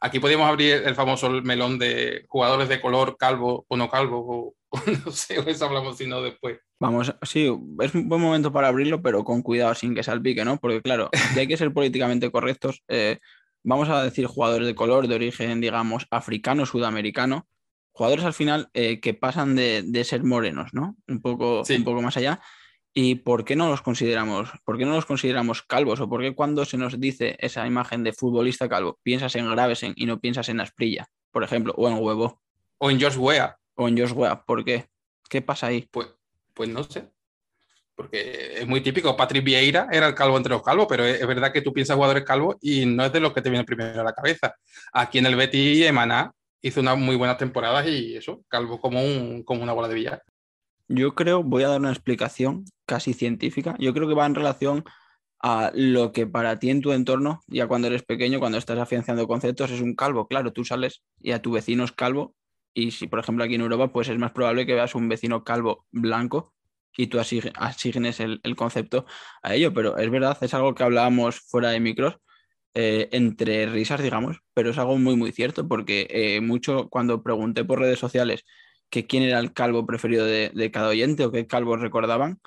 [0.00, 4.72] Aquí podríamos abrir el famoso melón de jugadores de color calvo o no calvo, o,
[5.04, 6.58] no sé, o eso hablamos sino después.
[6.82, 10.56] Vamos, sí, es un buen momento para abrirlo, pero con cuidado, sin que salpique, ¿no?
[10.56, 13.20] Porque claro, si hay que ser políticamente correctos, eh,
[13.62, 17.46] vamos a decir jugadores de color, de origen, digamos, africano, sudamericano,
[17.92, 20.96] jugadores al final eh, que pasan de, de, ser morenos, ¿no?
[21.06, 21.76] Un poco, sí.
[21.76, 22.40] un poco más allá.
[22.92, 24.50] ¿Y por qué no los consideramos?
[24.64, 26.00] ¿Por qué no los consideramos calvos?
[26.00, 29.92] ¿O por qué cuando se nos dice esa imagen de futbolista calvo, piensas en Gravesen
[29.94, 32.42] y no piensas en Asprilla, por ejemplo, o en Huevo?
[32.78, 33.56] O en Josh Wea.
[33.76, 34.42] O en Josh Wea.
[34.42, 34.86] ¿Por qué?
[35.30, 35.88] ¿Qué pasa ahí?
[35.88, 36.08] Pues,
[36.54, 37.08] pues no sé.
[37.94, 39.16] Porque es muy típico.
[39.16, 42.24] Patrick Vieira era el calvo entre los calvos, pero es verdad que tú piensas jugadores
[42.24, 44.54] calvos y no es de los que te viene primero a la cabeza.
[44.92, 49.42] Aquí en el Betis, Emaná hizo unas muy buenas temporadas y eso, calvo como, un,
[49.42, 50.22] como una bola de billar.
[50.88, 54.84] Yo creo, voy a dar una explicación casi científica, yo creo que va en relación
[55.40, 59.26] a lo que para ti en tu entorno, ya cuando eres pequeño, cuando estás afianzando
[59.26, 60.28] conceptos, es un calvo.
[60.28, 62.34] Claro, tú sales y a tu vecino es calvo
[62.74, 65.44] y si, por ejemplo, aquí en Europa, pues es más probable que veas un vecino
[65.44, 66.54] calvo blanco
[66.96, 69.06] y tú asignes el, concepto
[69.42, 69.72] a ello.
[69.72, 72.16] Pero es verdad, es algo que hablábamos fuera de micros,
[72.74, 77.64] eh, entre risas, digamos, pero es algo muy, muy cierto, porque eh, mucho cuando pregunté
[77.64, 78.44] por redes sociales
[78.90, 82.40] que quién era el calvo preferido de, de cada oyente o qué calvos recordaban,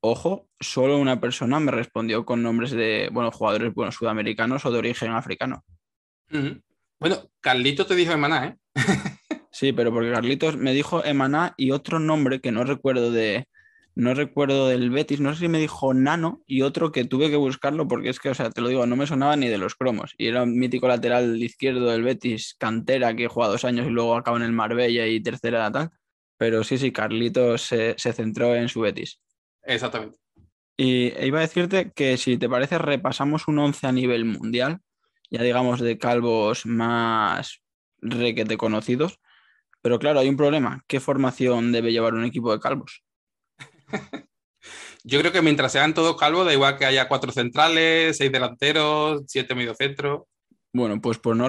[0.00, 4.78] ojo, solo una persona me respondió con nombres de, bueno, jugadores bueno, sudamericanos o de
[4.78, 5.64] origen africano.
[6.98, 8.56] Bueno, Carlitos te dijo Emaná, ¿eh?
[9.52, 13.46] sí, pero porque Carlitos me dijo Emaná y otro nombre que no recuerdo de,
[13.94, 17.36] no recuerdo del Betis, no sé si me dijo Nano y otro que tuve que
[17.36, 19.74] buscarlo porque es que, o sea, te lo digo, no me sonaba ni de los
[19.74, 20.14] cromos.
[20.16, 24.16] Y era un mítico lateral izquierdo del Betis, cantera, que juega dos años y luego
[24.16, 25.90] acaba en el Marbella y tercera tal.
[26.38, 29.20] Pero sí, sí, Carlitos se, se centró en su Betis.
[29.62, 30.18] Exactamente.
[30.76, 34.80] Y iba a decirte que si te parece, repasamos un 11 a nivel mundial,
[35.30, 37.62] ya digamos de calvos más
[37.98, 39.20] requete conocidos.
[39.82, 40.82] Pero claro, hay un problema.
[40.86, 43.02] ¿Qué formación debe llevar un equipo de calvos?
[45.04, 49.24] Yo creo que mientras sean todos calvos, da igual que haya cuatro centrales, seis delanteros,
[49.26, 50.22] siete mediocentros.
[50.72, 51.48] Bueno, pues por no,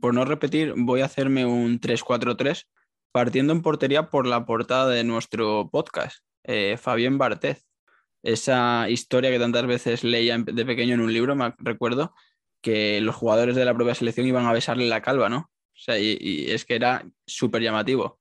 [0.00, 2.68] por no repetir, voy a hacerme un 3-4-3,
[3.10, 7.64] partiendo en portería por la portada de nuestro podcast, eh, Fabián Bartez.
[8.22, 12.14] Esa historia que tantas veces leía de pequeño en un libro, me recuerdo,
[12.60, 15.50] que los jugadores de la propia selección iban a besarle la calva, ¿no?
[15.82, 18.20] O sea, y, y es que era súper llamativo.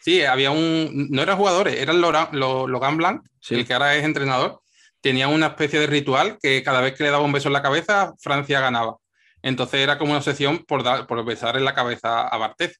[0.00, 1.08] Sí, había un.
[1.10, 4.62] No eran jugadores, era Logan, Blanc, el que ahora es entrenador.
[5.02, 7.60] Tenía una especie de ritual que cada vez que le daba un beso en la
[7.60, 8.96] cabeza, Francia ganaba.
[9.42, 12.78] Entonces era como una obsesión por, dar, por besar en la cabeza a Barthez,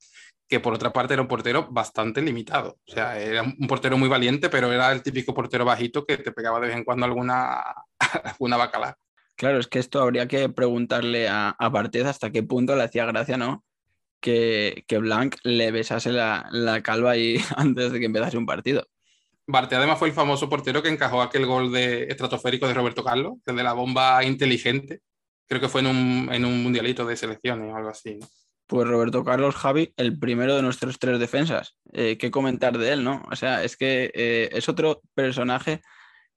[0.49, 2.79] que por otra parte era un portero bastante limitado.
[2.89, 6.33] O sea, era un portero muy valiente, pero era el típico portero bajito que te
[6.33, 7.63] pegaba de vez en cuando alguna,
[8.25, 8.97] alguna bacala.
[9.37, 13.05] Claro, es que esto habría que preguntarle a, a Barthez hasta qué punto le hacía
[13.05, 13.65] gracia, ¿no?
[14.25, 18.87] Que, que Blanc le besase la, la, calva ahí antes de que empezase un partido.
[19.47, 23.35] Barte además fue el famoso portero que encajó aquel gol de estratosférico de Roberto Carlos,
[23.45, 25.03] el de la bomba inteligente.
[25.47, 28.15] Creo que fue en un, en un mundialito de selecciones o algo así.
[28.15, 28.27] ¿no?
[28.67, 31.77] Pues Roberto Carlos Javi, el primero de nuestros tres defensas.
[31.93, 33.23] Eh, ¿Qué comentar de él, no?
[33.31, 35.83] O sea, es que eh, es otro personaje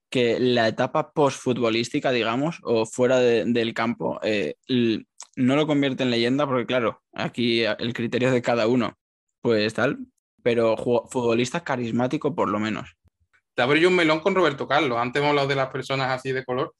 [0.09, 4.55] que la etapa post-futbolística, digamos, o fuera de, del campo, eh,
[5.35, 8.97] no lo convierte en leyenda porque, claro, aquí el criterio de cada uno,
[9.41, 9.99] pues tal,
[10.43, 12.95] pero futbolista carismático por lo menos.
[13.53, 14.97] Te abro un melón con Roberto Carlos.
[14.97, 16.73] Antes hemos hablado de las personas así de color.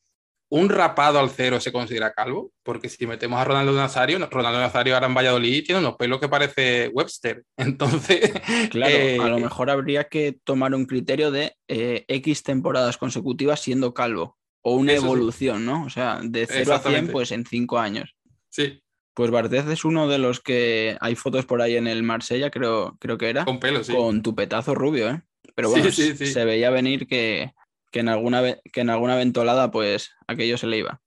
[0.50, 2.54] ¿Un rapado al cero se considera calvo?
[2.64, 6.30] Porque si metemos a Ronaldo Nazario, Ronaldo Nazario ahora en Valladolid tiene unos pelos que
[6.30, 7.44] parece Webster.
[7.58, 8.32] Entonces.
[8.70, 13.60] Claro, eh, a lo mejor habría que tomar un criterio de eh, X temporadas consecutivas
[13.60, 14.38] siendo calvo.
[14.62, 15.66] O una evolución, sí.
[15.66, 15.86] ¿no?
[15.86, 18.16] O sea, de 0 a 100, pues en 5 años.
[18.50, 18.82] Sí.
[19.14, 22.98] Pues Barthez es uno de los que hay fotos por ahí en el Marsella, creo,
[23.00, 23.46] creo que era.
[23.46, 23.94] Con pelo, sí.
[23.94, 25.22] Con tu petazo rubio, ¿eh?
[25.56, 27.52] Pero bueno, sí, sí, se veía venir que,
[27.92, 31.02] que, en alguna, que en alguna ventolada, pues aquello se le iba.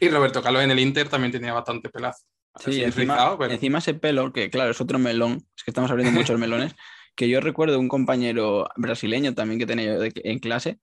[0.00, 2.24] Y Roberto Carlos en el Inter también tenía bastante pelazo.
[2.60, 3.52] Sí, encima, rizado, pero...
[3.52, 6.74] encima ese pelo, que claro, es otro melón, es que estamos abriendo muchos melones,
[7.16, 10.78] que yo recuerdo un compañero brasileño también que tenía yo de, en clase,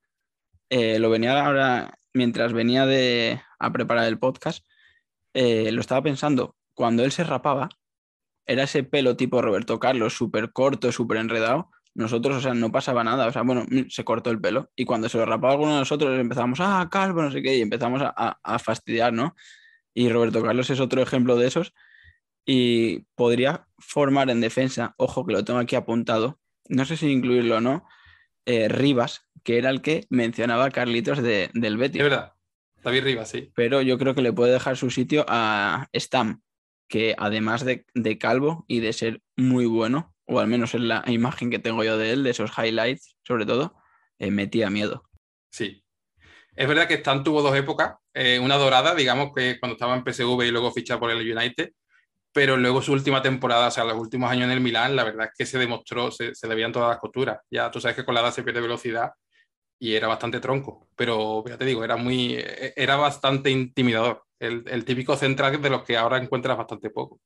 [0.69, 4.65] eh, lo venía ahora, mientras venía de, a preparar el podcast,
[5.33, 7.69] eh, lo estaba pensando, cuando él se rapaba,
[8.45, 11.69] era ese pelo tipo Roberto Carlos, súper corto, súper enredado.
[11.93, 13.27] Nosotros, o sea, no pasaba nada.
[13.27, 14.71] O sea, bueno, se cortó el pelo.
[14.75, 17.62] Y cuando se lo rapaba alguno de nosotros, empezamos, ah, calvo, no sé qué, y
[17.62, 19.36] empezamos a, a, a fastidiar, ¿no?
[19.93, 21.73] Y Roberto Carlos es otro ejemplo de esos.
[22.45, 27.58] Y podría formar en defensa, ojo que lo tengo aquí apuntado, no sé si incluirlo
[27.58, 27.86] o no,
[28.45, 32.01] eh, Rivas, que era el que mencionaba Carlitos de, del Betis.
[32.01, 32.34] Es verdad.
[32.84, 33.51] David Rivas, sí.
[33.56, 36.41] Pero yo creo que le puede dejar su sitio a Stam,
[36.88, 41.03] que además de, de, calvo y de ser muy bueno, o al menos es la
[41.07, 43.75] imagen que tengo yo de él, de esos highlights, sobre todo,
[44.19, 45.03] eh, metía miedo.
[45.49, 45.84] Sí.
[46.55, 50.03] Es verdad que Stam tuvo dos épocas, eh, una dorada, digamos que cuando estaba en
[50.03, 51.71] PSV y luego ficha por el United,
[52.34, 55.27] pero luego su última temporada, o sea, los últimos años en el Milán, la verdad
[55.27, 57.39] es que se demostró, se, se le veían todas las costuras.
[57.49, 59.12] Ya tú sabes que con la edad se pierde velocidad
[59.79, 62.38] y era bastante tronco, pero ya te digo, era muy,
[62.75, 67.19] era bastante intimidador, el, el, típico central de los que ahora encuentras bastante poco.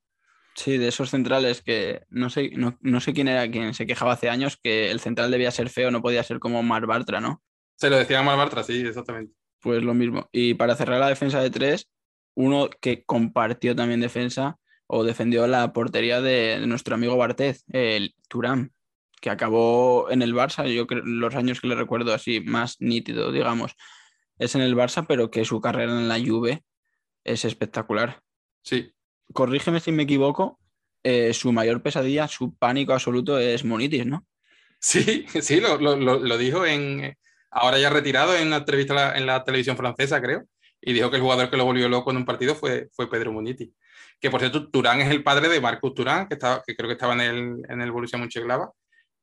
[0.56, 4.14] Sí, de esos centrales que no sé, no, no, sé quién era quien se quejaba
[4.14, 7.44] hace años que el central debía ser feo, no podía ser como Mar Bartra, ¿no?
[7.76, 9.34] Se lo decía a Mar Bartra, sí, exactamente.
[9.60, 10.30] Pues lo mismo.
[10.32, 11.90] Y para cerrar la defensa de tres,
[12.36, 18.16] uno que compartió también defensa o defendió la portería de, de nuestro amigo Barthez, el
[18.30, 18.72] Turán,
[19.26, 23.32] que acabó en el Barça, yo creo, los años que le recuerdo así más nítido,
[23.32, 23.76] digamos.
[24.38, 26.64] es en el Barça, pero que su carrera en la Juve
[27.24, 28.22] es espectacular.
[28.62, 28.94] Sí.
[29.34, 30.60] Corrígeme si me equivoco,
[31.04, 34.26] eh, su mayor pesadilla, su pánico absoluto es Monitis, ¿no?
[34.80, 37.16] Sí, sí, lo, dijo en,
[37.52, 40.44] ahora ya retirado en una entrevista en la televisión francesa, creo,
[40.82, 43.32] y dijo que el jugador que lo volvió loco en un partido fue, fue Pedro
[43.32, 43.74] Muniti.
[44.20, 46.94] Que por cierto, Turán es el padre de Marcus Turán, que, estaba, que creo que
[46.94, 47.92] estaba en el, en el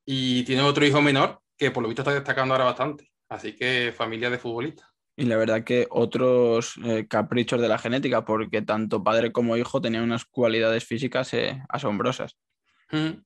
[0.05, 3.13] y tiene otro hijo menor que por lo visto está destacando ahora bastante.
[3.29, 4.92] Así que familia de futbolistas.
[5.17, 9.81] Y la verdad que otros eh, caprichos de la genética, porque tanto padre como hijo
[9.81, 12.39] tenían unas cualidades físicas eh, asombrosas.
[12.91, 13.23] Mm.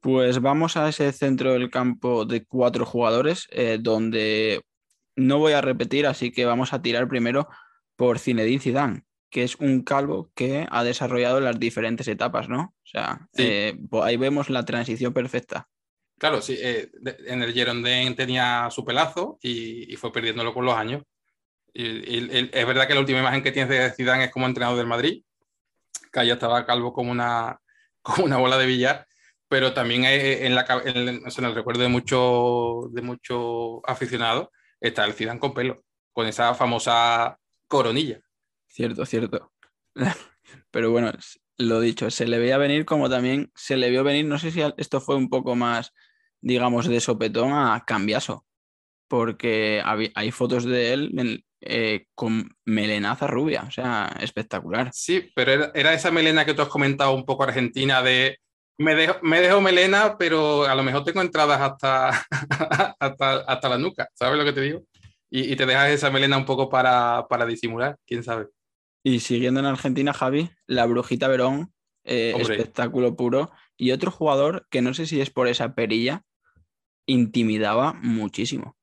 [0.00, 4.62] Pues vamos a ese centro del campo de cuatro jugadores, eh, donde
[5.16, 7.48] no voy a repetir, así que vamos a tirar primero
[7.96, 12.74] por Zinedine Zidane, que es un calvo que ha desarrollado las diferentes etapas, ¿no?
[12.76, 13.28] O sea,
[14.02, 15.68] ahí vemos la transición perfecta.
[16.18, 21.02] Claro, sí, en el Girondin tenía su pelazo y, y, fue perdiéndolo con los años
[21.74, 25.22] es verdad que la última imagen que tienes de Zidane es como entrenador del Madrid,
[26.12, 27.60] que ya estaba calvo como una,
[28.02, 29.06] como una bola de billar,
[29.48, 34.48] pero también en, la, en, el recuerdo de muchos de mucho aficionados
[34.80, 38.20] está el Zidane con pelo, con esa famosa coronilla.
[38.68, 39.52] Cierto, cierto.
[40.70, 41.12] Pero bueno,
[41.58, 44.60] lo dicho, se le veía venir como también se le vio venir, no sé si
[44.76, 45.92] esto fue un poco más,
[46.40, 48.44] digamos, de sopetón a Cambiaso,
[49.08, 54.90] porque hay fotos de él eh, con melenaza rubia, o sea, espectacular.
[54.92, 58.38] Sí, pero era, esa melena que tú has comentado un poco argentina de
[58.76, 62.26] me dejo, me dejo melena, pero a lo mejor tengo entradas hasta,
[62.98, 64.82] hasta, la nuca, ¿sabes lo que te digo?
[65.30, 68.48] Y, te dejas esa melena un poco para, para, disimular, quién sabe.
[69.02, 71.72] Y siguiendo en Argentina, Javi, la Brujita Verón,
[72.04, 73.50] eh, espectáculo puro.
[73.76, 76.22] Y otro jugador que no sé si es por esa perilla,
[77.06, 78.76] intimidaba muchísimo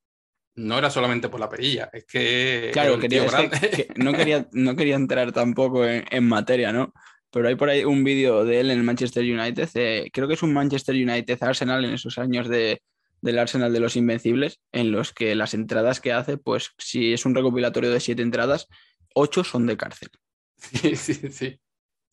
[0.62, 2.70] no era solamente por la perilla, es que.
[2.74, 3.26] Claro, quería,
[3.96, 6.94] no, quería, no quería entrar tampoco en, materia, ¿no?
[7.32, 10.34] Pero hay por ahí un vídeo de él en el Manchester United, eh, creo que
[10.36, 12.82] es un Manchester United Arsenal en esos años de,
[13.22, 17.26] del Arsenal de los Invencibles, en los que las entradas que hace, pues si es
[17.26, 18.68] un recopilatorio de siete entradas,
[19.16, 20.10] ocho son de cárcel.
[20.62, 21.60] Sí, sí, sí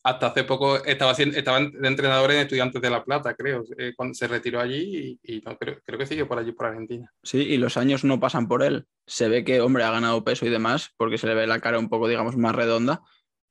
[0.08, 4.14] hasta hace poco estaba, estaba de entrenador en Estudiantes de La Plata, creo, eh, cuando
[4.14, 7.12] se retiró allí y, no, creo, creo, que sigue por allí, por Argentina.
[7.22, 8.86] Sí, y los años no pasan por él.
[9.06, 11.78] Se ve que, hombre, ha ganado peso y demás, porque se le ve la cara
[11.78, 13.02] un poco, digamos, más redonda,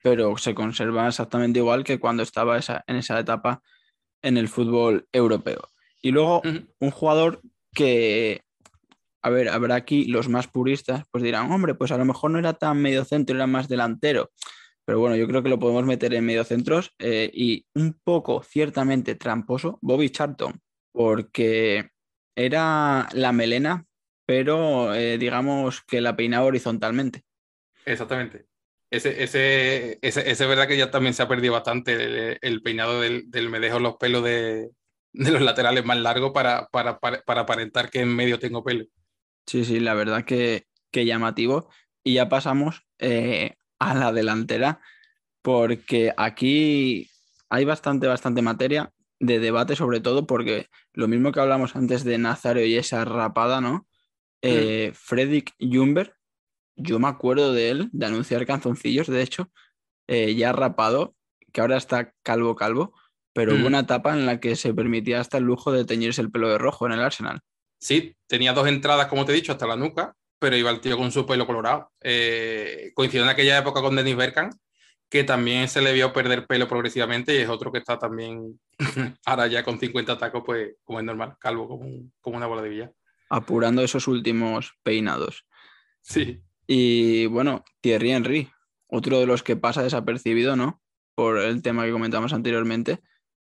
[0.02, 3.62] pero se conserva exactamente igual que cuando estaba esa, en esa etapa
[4.22, 5.72] en el fútbol europeo.
[6.02, 6.42] Y luego,
[6.80, 7.42] un jugador
[7.74, 8.42] que,
[9.22, 12.40] a ver, habrá aquí los más puristas, pues dirán, hombre, pues a lo mejor no
[12.40, 14.32] era tan medio centro, era más delantero.
[14.88, 18.42] Pero bueno, yo creo que lo podemos meter en medio centros eh, y un poco
[18.42, 20.62] ciertamente tramposo, Bobby Charlton,
[20.94, 21.90] porque
[22.38, 23.86] era la melena,
[24.26, 27.24] pero eh, digamos que la peinaba horizontalmente.
[27.84, 28.46] Exactamente.
[28.90, 33.30] Ese, ese, ese, es verdad que ya también se ha perdido bastante el, peinado del,
[33.30, 34.70] del, me dejo los pelos de,
[35.12, 38.86] de los laterales más largos para, para, para, para, aparentar que en medio tengo pelo.
[39.48, 41.70] Sí, sí, la verdad que, que llamativo.
[42.06, 44.82] Y ya pasamos eh, a la delantera,
[45.42, 47.10] porque aquí
[47.50, 52.18] hay bastante, bastante materia de debate, sobre todo porque lo mismo que hablamos antes de
[52.18, 53.88] Nazario y esa rapada, ¿no?
[54.42, 56.16] Eh, Fredrik Jumber,
[56.76, 59.52] yo me acuerdo de él, de anunciar canzoncillos, de hecho,
[60.08, 61.16] eh, ya rapado,
[61.52, 62.94] que ahora está calvo, calvo,
[63.34, 63.68] pero hubo mm.
[63.68, 66.58] una etapa en la que se permitía hasta el lujo de teñirse el pelo de
[66.58, 67.40] rojo en el Arsenal.
[67.80, 70.98] Sí, tenía dos entradas, como te he dicho, hasta la nuca, pero iba el tío
[70.98, 71.92] con su pelo colorado.
[72.02, 74.54] Eh, coincidió en aquella época con Dennis Bergkamp,
[75.10, 78.60] que también se le vio perder pelo progresivamente y es otro que está también
[79.26, 81.88] ahora ya con 50 tacos, pues como es normal, calvo como,
[82.20, 82.92] como una bola de villa.
[83.30, 85.46] Apurando esos últimos peinados.
[86.02, 86.42] Sí.
[86.66, 88.50] Y bueno, Thierry Henry,
[88.88, 90.82] otro de los que pasa desapercibido, ¿no?
[91.16, 93.00] Por el tema que comentamos anteriormente,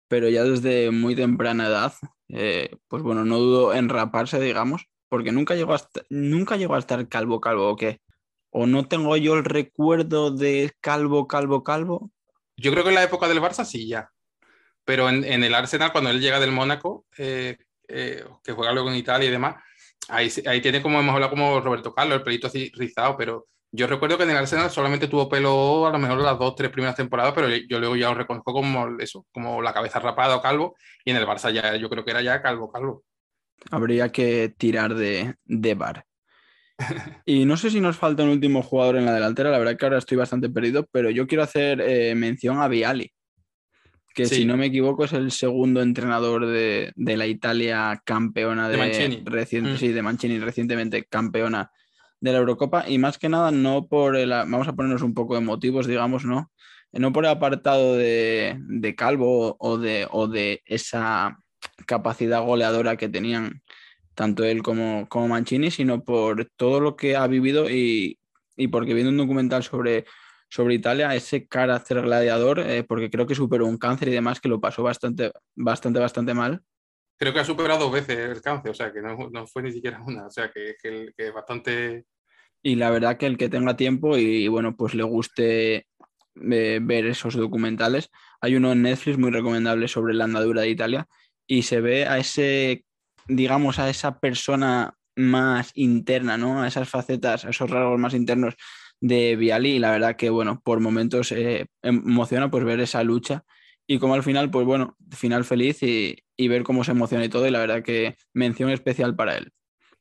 [0.07, 1.93] pero ya desde muy temprana edad,
[2.29, 6.79] eh, pues bueno, no dudo en raparse, digamos, porque nunca llegó a, nunca llegó a
[6.79, 7.99] estar calvo, calvo, ¿o qué?
[8.49, 12.11] ¿O no tengo yo el recuerdo de calvo, calvo, calvo?
[12.55, 14.09] Yo creo que en la época del Barça sí, ya.
[14.85, 17.57] Pero en, el Arsenal, cuando él llega del Mónaco, eh,
[17.89, 19.61] eh, que juega luego en Italia y demás,
[20.07, 24.17] ahí, ahí tiene como hemos hablado como Roberto Carlos, el pelito rizado, pero yo recuerdo
[24.17, 27.33] que en el Arsenal solamente tuvo pelo a lo mejor las dos, tres primeras temporadas,
[27.35, 31.11] pero yo luego ya lo reconozco como eso, como la cabeza rapada o calvo, y
[31.11, 33.03] en el Barça ya yo creo que era ya calvo, calvo
[33.69, 36.05] habría que tirar de, de bar.
[37.25, 39.85] Y no sé si nos falta un último jugador en la delantera, la verdad que
[39.85, 43.11] ahora estoy bastante perdido, pero yo quiero hacer eh, mención a Viali,
[44.13, 49.23] que si no me equivoco es el segundo entrenador de, la Italia campeona de, Mancini.
[49.25, 49.77] Reciente, mm.
[49.77, 51.71] Sí, de Mancini, recientemente campeona
[52.19, 55.37] de la Eurocopa y más que nada no por el, vamos a ponernos un poco
[55.37, 56.51] emotivos, digamos, ¿no?
[56.91, 61.40] No por el apartado de, de Calvo o de, o de esa
[61.85, 63.61] capacidad goleadora que tenían
[64.15, 68.19] tanto él como, como Mancini, sino por todo lo que ha vivido y,
[68.55, 70.05] y porque viendo un documental sobre,
[70.49, 74.49] sobre Italia, ese carácter gladiador, eh, porque creo que superó un cáncer y demás que
[74.49, 76.61] lo pasó bastante, bastante, bastante mal.
[77.17, 79.71] Creo que ha superado dos veces el cáncer, o sea, que no, no fue ni
[79.71, 82.05] siquiera una, o sea, que, que, que bastante...
[82.63, 85.87] Y la verdad que el que tenga tiempo y, bueno, pues le guste
[86.35, 88.09] eh, ver esos documentales,
[88.39, 91.07] hay uno en Netflix muy recomendable sobre la andadura de Italia
[91.51, 92.85] y se ve a ese,
[93.27, 96.63] digamos, a esa persona más interna, ¿no?
[96.63, 98.55] A esas facetas, a esos rasgos más internos
[99.01, 103.43] de Viali y la verdad que, bueno, por momentos eh, emociona pues ver esa lucha
[103.85, 107.29] y como al final, pues bueno, final feliz y, y, ver cómo se emociona y
[107.29, 109.51] todo y la verdad que mención especial para él.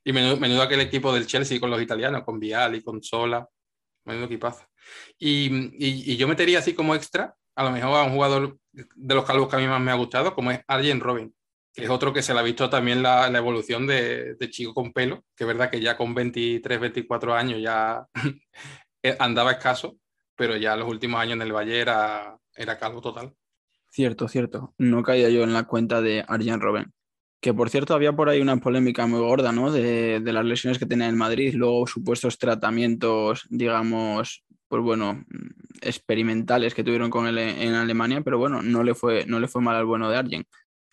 [0.05, 3.45] Y menudo, menudo aquel equipo del Chelsea con los italianos, con Viali, con Sola,
[4.05, 4.65] menudo equipazo.
[5.19, 9.15] Y, y, y yo metería así como extra, a lo mejor a un jugador de
[9.15, 11.35] los calvos que a mí más me ha gustado, como es Arjen Robin
[11.75, 15.23] es otro que se le ha visto también la, evolución de, de, chico con pelo,
[15.35, 18.05] que es verdad que ya con 23, 24 años ya
[19.19, 19.97] andaba escaso,
[20.35, 23.33] pero ya los últimos años en el Valle era, era calvo total.
[23.89, 24.73] Cierto, cierto.
[24.77, 26.93] No caía yo en la cuenta de Arjen Robben.
[27.41, 29.71] Que por cierto había por ahí una polémica muy gorda, ¿no?
[29.71, 35.25] De, de las lesiones que tenía en Madrid, luego supuestos tratamientos, digamos, pues bueno,
[35.81, 39.47] experimentales que tuvieron con él en, en Alemania, pero bueno, no le fue, no le
[39.47, 40.45] fue mal al bueno de Arjen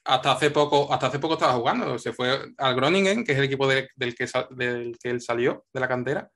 [0.09, 1.99] hasta hace poco, hasta hace poco estaba jugando.
[1.99, 5.67] Se fue al Groningen, que es el equipo de, del, que, del que él salió
[5.73, 6.31] de la cantera,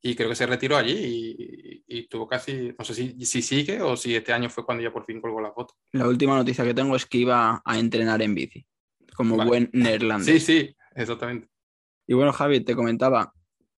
[0.00, 3.82] y creo que se retiró allí y, y tuvo casi, no sé si, si, sigue
[3.82, 5.74] o si este año fue cuando ya por fin colgó la foto.
[5.92, 8.64] La última noticia que tengo es que iba a entrenar en bici,
[9.16, 9.48] como vale.
[9.48, 10.44] buen neerlandés.
[10.44, 11.48] Sí, sí, exactamente.
[12.06, 13.32] Y bueno, Javi, te comentaba,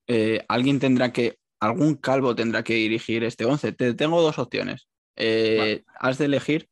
[0.06, 3.72] eh, alguien tendrá que, algún calvo tendrá que dirigir este 11.
[3.72, 4.88] Te tengo dos opciones.
[5.16, 5.84] Eh, vale.
[5.98, 6.68] Has de elegir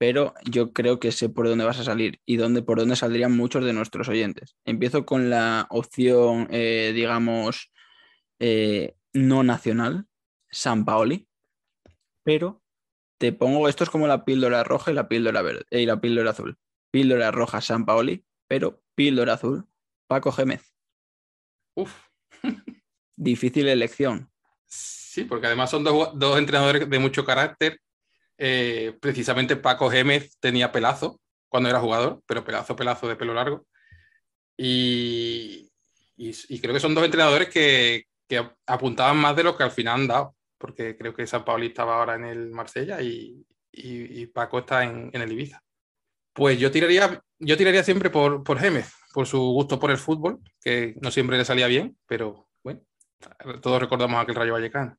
[0.00, 3.36] pero yo creo que sé por dónde vas a salir y dónde, por dónde saldrían
[3.36, 4.56] muchos de nuestros oyentes.
[4.64, 7.70] Empiezo con la opción, eh, digamos,
[8.38, 10.06] eh, no nacional,
[10.50, 11.28] San Paoli,
[12.24, 12.62] pero
[13.18, 16.30] te pongo, esto es como la píldora roja y la píldora verde y la píldora
[16.30, 16.56] azul.
[16.90, 19.66] Píldora roja, San Paoli, pero píldora azul,
[20.06, 20.74] Paco Gémez.
[21.76, 21.94] Uf.
[23.16, 24.30] Difícil elección.
[24.64, 27.82] Sí, porque además son dos, dos entrenadores de mucho carácter
[28.42, 31.20] eh, precisamente Paco Gémez tenía pelazo
[31.50, 33.66] cuando era jugador, pero pelazo, pelazo de pelo largo.
[34.56, 35.70] Y,
[36.16, 39.70] y, y creo que son dos entrenadores que, que, apuntaban más de lo que al
[39.70, 44.26] final han dado, porque creo que San Pauli estaba ahora en el Marsella y, y
[44.28, 45.62] Paco está en, en, el Ibiza.
[46.32, 50.40] Pues yo tiraría, yo tiraría siempre por, por Gémez, por su gusto por el fútbol,
[50.62, 52.80] que no siempre le salía bien, pero bueno,
[53.60, 54.96] todos recordamos aquel Rayo Vallecano.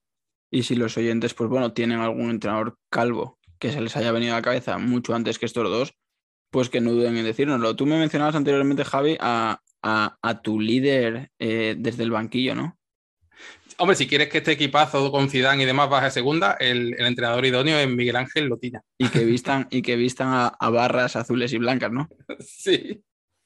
[0.51, 4.33] Y si los oyentes, pues bueno, tienen algún entrenador calvo que se les haya venido
[4.33, 5.93] a la cabeza mucho antes que estos dos,
[6.49, 7.75] pues que no duden en decírnoslo.
[7.75, 12.77] Tú me mencionabas anteriormente, Javi, a, a, a tu líder eh, desde el banquillo, ¿no?
[13.77, 17.05] Hombre, si quieres que este equipazo con Zidane y demás baje a segunda, el, el
[17.07, 18.81] entrenador idóneo es Miguel Ángel Lotina.
[18.97, 22.09] Y que vistan, y que vistan a, a barras azules y blancas, ¿no?
[22.39, 23.01] Sí.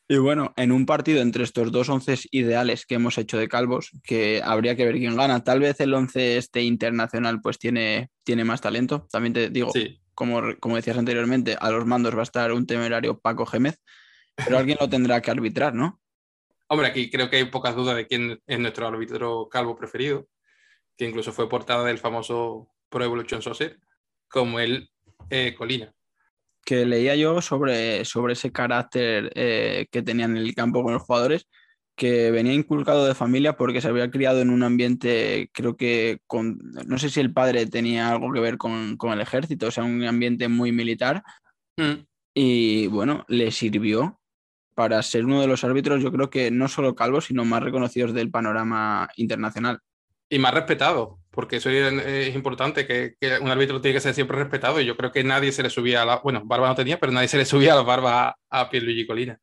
[0.08, 3.90] Y bueno, en un partido entre estos dos once ideales que hemos hecho de calvos,
[4.04, 5.44] que habría que ver quién gana.
[5.44, 9.08] Tal vez el once este internacional pues tiene, tiene más talento.
[9.12, 10.00] También te digo, sí.
[10.14, 13.82] como, como decías anteriormente, a los mandos va a estar un temerario Paco Gémez,
[14.36, 16.00] pero alguien lo tendrá que arbitrar, ¿no?
[16.68, 20.28] Hombre, aquí creo que hay pocas dudas de quién es nuestro árbitro calvo preferido,
[20.98, 23.80] que incluso fue portada del famoso Pro Evolution Soccer,
[24.28, 24.92] como el
[25.32, 25.96] eh, Colina
[26.66, 31.04] que leía yo sobre, sobre ese carácter eh, que tenían en el campo con los
[31.04, 31.48] jugadores,
[31.96, 36.58] que venía inculcado de familia porque se había criado en un ambiente, creo que con,
[36.86, 39.84] no sé si el padre tenía algo que ver con, con el ejército, o sea,
[39.84, 41.24] un ambiente muy militar.
[41.78, 42.04] Mm.
[42.34, 44.20] Y bueno, le sirvió
[44.74, 48.14] para ser uno de los árbitros, yo creo que no solo calvos, sino más reconocidos
[48.14, 49.80] del panorama internacional.
[50.30, 54.38] Y más respetado, porque eso es importante, que, que, un árbitro tiene que ser siempre
[54.38, 57.00] respetado y yo creo que nadie se le subía a la, bueno, barba no tenía,
[57.00, 59.40] pero nadie se le subía a la barba a, a Pierluigi Colina.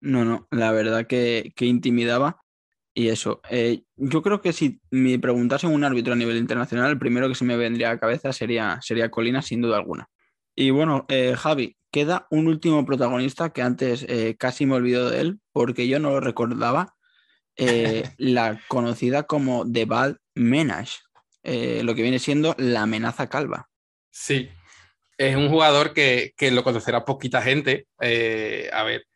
[0.00, 2.40] No, no, la verdad que, que intimidaba
[2.94, 3.40] y eso.
[3.50, 7.34] Eh, yo creo que si me preguntasen un árbitro a nivel internacional, el primero que
[7.34, 10.08] se me vendría a la cabeza sería, sería Colina, sin duda alguna.
[10.54, 15.20] Y bueno, eh, Javi, queda un último protagonista que antes eh, casi me olvidó de
[15.20, 16.94] él porque yo no lo recordaba.
[17.56, 20.98] Eh, la conocida como The Bad Menage
[21.48, 23.68] eh, lo que viene siendo la amenaza calva.
[24.10, 24.48] Sí,
[25.16, 27.86] es un jugador que, que lo conocerá poquita gente.
[28.00, 29.06] Eh, a ver,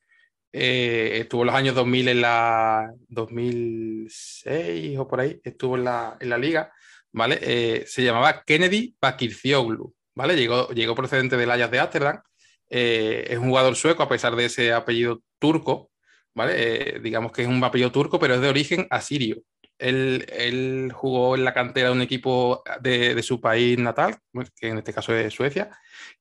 [0.53, 6.17] eh, estuvo en los años 2000 en la 2006 o por ahí, estuvo en la,
[6.21, 6.73] en la liga,
[7.11, 7.85] ¿vale?
[7.89, 10.37] Se llamaba Kennedy Bakircioglu, ¿vale?
[10.37, 12.23] Llegó, llegó procedente del Ajax de Ámsterdam,
[12.69, 15.91] es un jugador sueco a pesar de ese apellido turco,
[16.33, 17.01] ¿vale?
[17.01, 19.43] digamos que es un apellido turco, pero es de origen asirio.
[19.81, 24.19] Él, él jugó en la cantera de un equipo de, de, su país natal,
[24.57, 25.71] que en este caso es Suecia,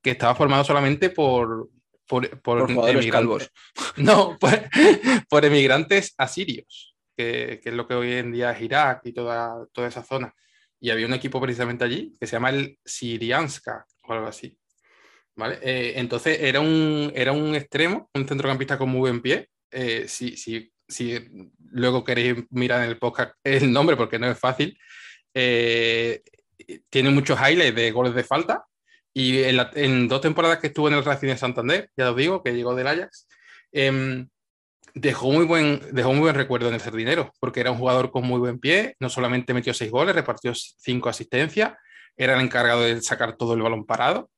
[0.02, 1.68] que estaba formado solamente por,
[2.06, 3.52] por, por, emigrantes.
[3.96, 4.38] No,
[5.28, 9.66] por, emigrantes asirios, que, que, es lo que hoy en día es Irak y toda,
[9.72, 10.34] toda esa zona.
[10.80, 14.58] Y había un equipo precisamente allí que se llama el Sirianska o algo así.
[15.36, 15.58] ¿Vale?
[15.62, 19.48] Eh, entonces era un, era un extremo, un centrocampista con muy buen pie.
[19.70, 21.18] Eh, si, si, si,
[21.70, 24.78] luego queréis mirar en el podcast el nombre, porque no es fácil,
[25.34, 26.22] eh,
[26.88, 28.64] tiene muchos highlights de goles de falta
[29.12, 32.54] y en, dos temporadas que estuvo en el Racing de Santander, ya os digo, que
[32.54, 33.26] llegó del Ajax,
[33.72, 34.28] em,
[34.94, 38.24] dejó, muy buen, dejó muy buen recuerdo en el Sardinero, porque era un jugador con
[38.24, 41.72] muy buen pie, no solamente metió seis goles, repartió cinco asistencias,
[42.16, 44.30] era el encargado de sacar todo el balón parado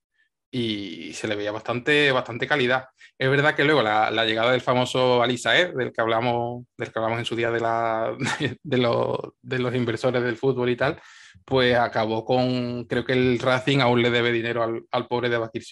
[0.54, 2.88] y se le veía bastante, bastante calidad.
[3.18, 7.18] Es verdad que luego la, llegada del famoso Alisaer, del que hablamos, del que hablamos
[7.20, 8.14] en su día de, la,
[8.62, 11.00] de, los, de los inversores del fútbol y tal,
[11.46, 15.38] pues acabó con, creo que el Racing aún le debe dinero al, al pobre de
[15.38, 15.64] Bakir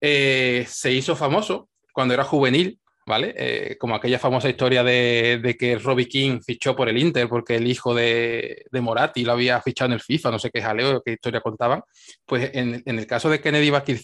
[0.00, 3.34] eh, se hizo famoso cuando era juvenil, ¿vale?
[3.36, 7.56] Eh, como aquella famosa historia de, de, que Robbie King fichó por el Inter porque
[7.56, 11.02] el hijo de, de, Moratti lo había fichado en el FIFA, no sé qué jaleo,
[11.02, 11.82] qué historia contaban.
[12.26, 14.00] Pues en, en el caso de Kennedy Bakir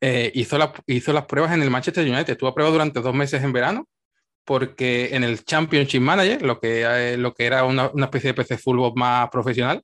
[0.00, 3.14] eh, hizo, la, hizo las pruebas en el Manchester United, estuvo a prueba durante dos
[3.14, 3.88] meses en verano
[4.44, 8.34] porque en el Championship Manager, lo que, eh, lo que era una, una, especie de
[8.34, 9.82] PC fútbol más profesional,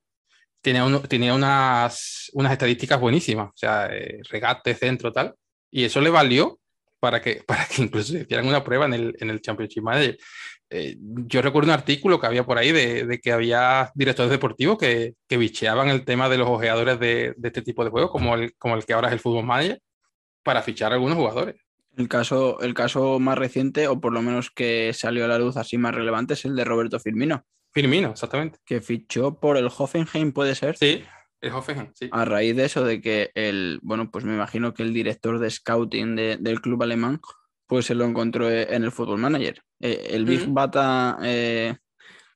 [0.60, 5.34] tenía, tenía unas, unas estadísticas buenísimas, o sea, eh, regate, centro, tal,
[5.70, 6.59] y eso le valió
[7.00, 10.18] para que, para que incluso hicieran una prueba en el, en el Championship Manager.
[10.72, 14.78] Eh, yo recuerdo un artículo que había por ahí de, de que había directores deportivos
[14.78, 18.36] que, que, bicheaban el tema de los ojeadores de, de este tipo de juegos, como
[18.36, 19.80] el, como el que ahora es el Fútbol Manager,
[20.44, 21.56] para fichar a algunos jugadores.
[21.96, 25.56] El caso, el caso más reciente, o por lo menos que salió a la luz
[25.56, 27.44] así más relevante, es el de Roberto Firmino.
[27.72, 28.58] Firmino, exactamente.
[28.64, 30.76] Que fichó por el Hoffenheim, ¿puede ser?
[30.76, 31.02] Sí,
[31.40, 32.08] el Hoffenheim, sí.
[32.12, 35.50] A raíz de eso, de que el, bueno, pues me imagino que el director de
[35.50, 37.20] scouting del club alemán,
[37.66, 39.62] pues se lo encontró en el Football Manager.
[39.80, 41.76] Eh, el Big Bata eh,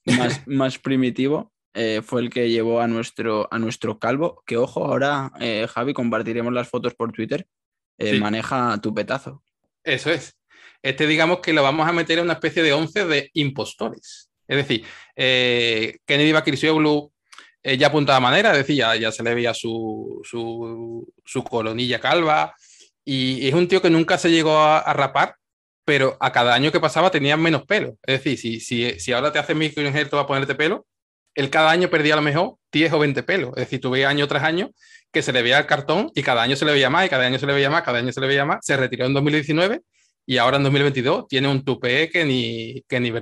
[0.06, 4.84] más, más primitivo eh, fue el que llevó a nuestro, a nuestro calvo, que ojo,
[4.84, 5.32] ahora,
[5.68, 7.46] Javi, compartiremos las fotos por Twitter,
[7.98, 9.42] eh, maneja tu petazo.
[9.82, 10.36] Eso es.
[10.82, 14.30] Este, digamos que lo vamos a meter en una especie de once de impostores.
[14.46, 14.84] Es decir,
[15.16, 17.12] eh, Kennedy Bakircioglu
[17.64, 22.54] ya apuntaba manera, decir, ya, se le veía su, su, coronilla calva.
[23.04, 25.36] Y es un tío que nunca se llegó a, rapar,
[25.84, 27.96] pero a cada año que pasaba tenía menos pelo.
[28.02, 30.86] Es decir, si, si, si ahora te haces microinjerto a ponerte pelo,
[31.34, 33.50] él cada año perdía a lo mejor 10 o 20 pelos.
[33.56, 34.70] Es decir, tuve año tras año
[35.10, 37.24] que se le veía el cartón y cada año se le veía más y cada
[37.24, 38.58] año se le veía más, cada año se le veía más.
[38.62, 39.80] Se retiró en 2019
[40.26, 43.12] y ahora en 2022 tiene un tupé que ni, que ni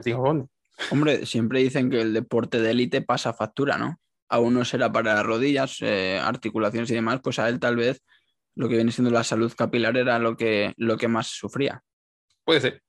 [0.91, 4.01] Hombre, siempre dicen que el deporte de élite pasa factura, ¿no?
[4.33, 8.03] A uno será para las rodillas, eh, articulaciones y demás, pues a él tal vez
[8.55, 11.83] lo que viene siendo la salud capilar era lo que, lo que más sufría.
[12.45, 12.83] Puede ser.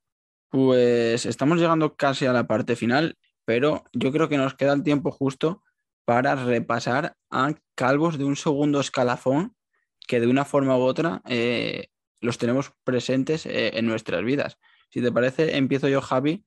[0.49, 4.83] Pues estamos llegando casi a la parte final, pero yo creo que nos queda el
[4.83, 5.63] tiempo justo
[6.05, 9.55] para repasar a calvos de un segundo escalafón
[10.07, 11.87] que de una forma u otra eh,
[12.21, 14.57] los tenemos presentes eh, en nuestras vidas.
[14.89, 16.45] Si te parece, empiezo yo, Javi,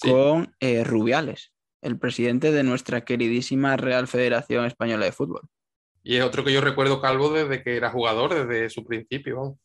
[0.00, 1.51] con eh, Rubiales,
[1.82, 5.42] el presidente de nuestra queridísima Real Federación Española de Fútbol.
[6.02, 9.58] Y es otro que yo recuerdo calvo desde que era jugador, desde su principio.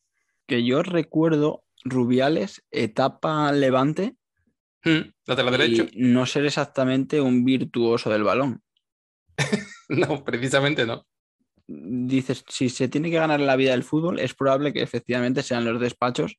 [0.46, 4.16] Que yo recuerdo Rubiales, etapa levante.
[4.84, 5.88] Hmm, lateral derecho.
[5.96, 8.62] no ser exactamente un virtuoso del balón.
[9.90, 11.06] no, precisamente no.
[11.68, 15.66] Dices, si se tiene que ganar la vida del fútbol, es probable que efectivamente sean
[15.66, 16.38] los despachos.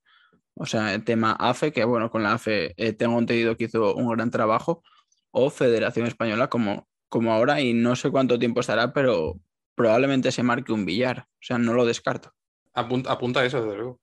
[0.55, 3.95] O sea, el tema AFE, que bueno, con la AFE eh, tengo entendido que hizo
[3.95, 4.83] un gran trabajo,
[5.31, 9.41] o Federación Española como, como ahora, y no sé cuánto tiempo estará, pero
[9.75, 11.27] probablemente se marque un billar.
[11.29, 12.33] O sea, no lo descarto.
[12.75, 14.01] Apunta, apunta eso, desde luego.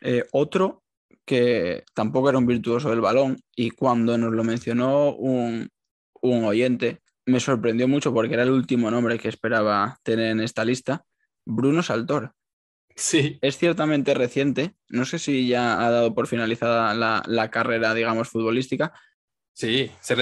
[0.00, 0.82] Eh, otro
[1.24, 5.68] que tampoco era un virtuoso del balón, y cuando nos lo mencionó un,
[6.22, 10.64] un oyente, me sorprendió mucho porque era el último nombre que esperaba tener en esta
[10.64, 11.04] lista,
[11.44, 12.32] Bruno Saltor.
[12.96, 13.38] Sí.
[13.42, 18.92] Es ciertamente reciente, no sé si ya ha dado por finalizada la, carrera, digamos, futbolística.
[19.58, 20.14] Sí, se,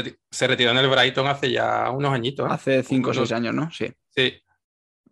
[0.47, 2.49] retiró en el Brighton hace ya unos añitos.
[2.49, 2.55] ¿eh?
[2.55, 3.71] Hace cinco o seis años, ¿no?
[3.71, 3.93] Sí.
[4.09, 4.33] Sí.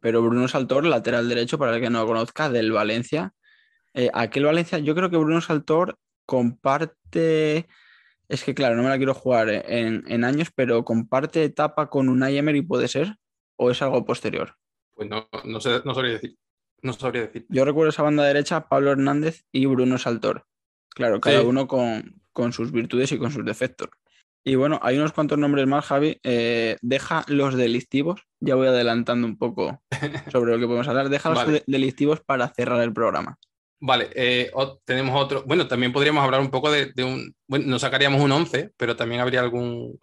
[0.00, 3.34] Pero Bruno Saltor, lateral derecho, para el que no lo conozca, del Valencia.
[3.92, 7.68] Eh, aquel Valencia, yo creo que Bruno Saltor comparte.
[8.26, 12.38] Es que, claro, no me la quiero jugar en, años, pero comparte etapa con Unai
[12.38, 13.18] Emery, ¿puede ser?
[13.56, 14.56] ¿O es algo posterior?
[14.94, 16.38] Pues no, no, sé, no sabría decir.
[16.80, 17.44] No sabría decir.
[17.50, 20.46] Yo recuerdo esa banda derecha, Pablo Hernández y Bruno Saltor.
[20.88, 23.90] Claro, cada uno con, con, sus virtudes y con sus defectos.
[24.46, 26.20] Y bueno, hay unos cuantos nombres más, Javi.
[26.22, 28.20] Eh, deja los delictivos.
[28.40, 29.82] Ya voy adelantando un poco
[30.30, 31.08] sobre lo que podemos hablar.
[31.08, 33.38] Deja los delictivos para cerrar el programa.
[33.80, 34.50] Vale, eh,
[34.84, 35.44] tenemos otro.
[35.46, 37.34] Bueno, también podríamos hablar un poco de, un.
[37.48, 39.98] Bueno, no sacaríamos un 11, pero también habría algún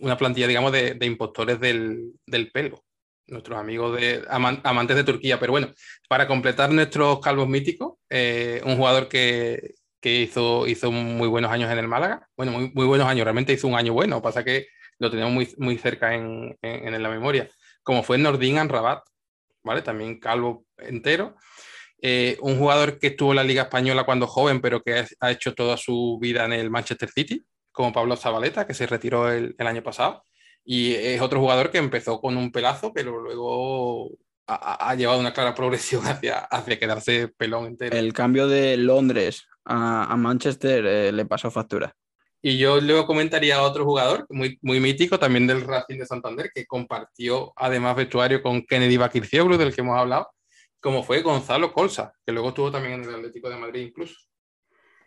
[0.00, 2.14] una plantilla, digamos, de, impostores del,
[2.52, 2.84] pelo.
[3.26, 5.38] Nuestros amigos de amantes de Turquía.
[5.38, 5.72] Pero bueno,
[6.08, 9.74] para completar nuestros calvos míticos, eh, un jugador que,
[10.04, 12.28] que hizo, hizo muy buenos años en el Málaga.
[12.36, 14.66] Bueno, muy, muy buenos años, realmente hizo un año bueno, pasa que
[14.98, 17.48] lo tenemos muy, muy cerca en, en, la memoria,
[17.82, 19.02] como fue Nordin Rabat,
[19.62, 19.80] ¿vale?
[19.80, 21.36] También calvo entero.
[22.02, 25.54] Eh, un jugador que estuvo en la Liga Española cuando joven, pero que ha hecho
[25.54, 27.42] toda su vida en el Manchester City,
[27.72, 30.22] como Pablo Zabaleta, que se retiró el, el año pasado.
[30.66, 34.10] Y es otro jugador que empezó con un pelazo, pero luego
[34.46, 37.96] ha, ha, llevado una clara progresión hacia, hacia quedarse pelón entero.
[37.96, 41.94] El cambio de Londres a, Manchester eh, le pasó factura.
[42.42, 46.50] Y yo luego comentaría a otro jugador muy, muy mítico, también del Racing de Santander,
[46.54, 50.28] que compartió además vestuario con Kennedy Bakircioglu, del que hemos hablado,
[50.78, 54.16] como fue Gonzalo Colsa, que luego estuvo también en el Atlético de Madrid incluso.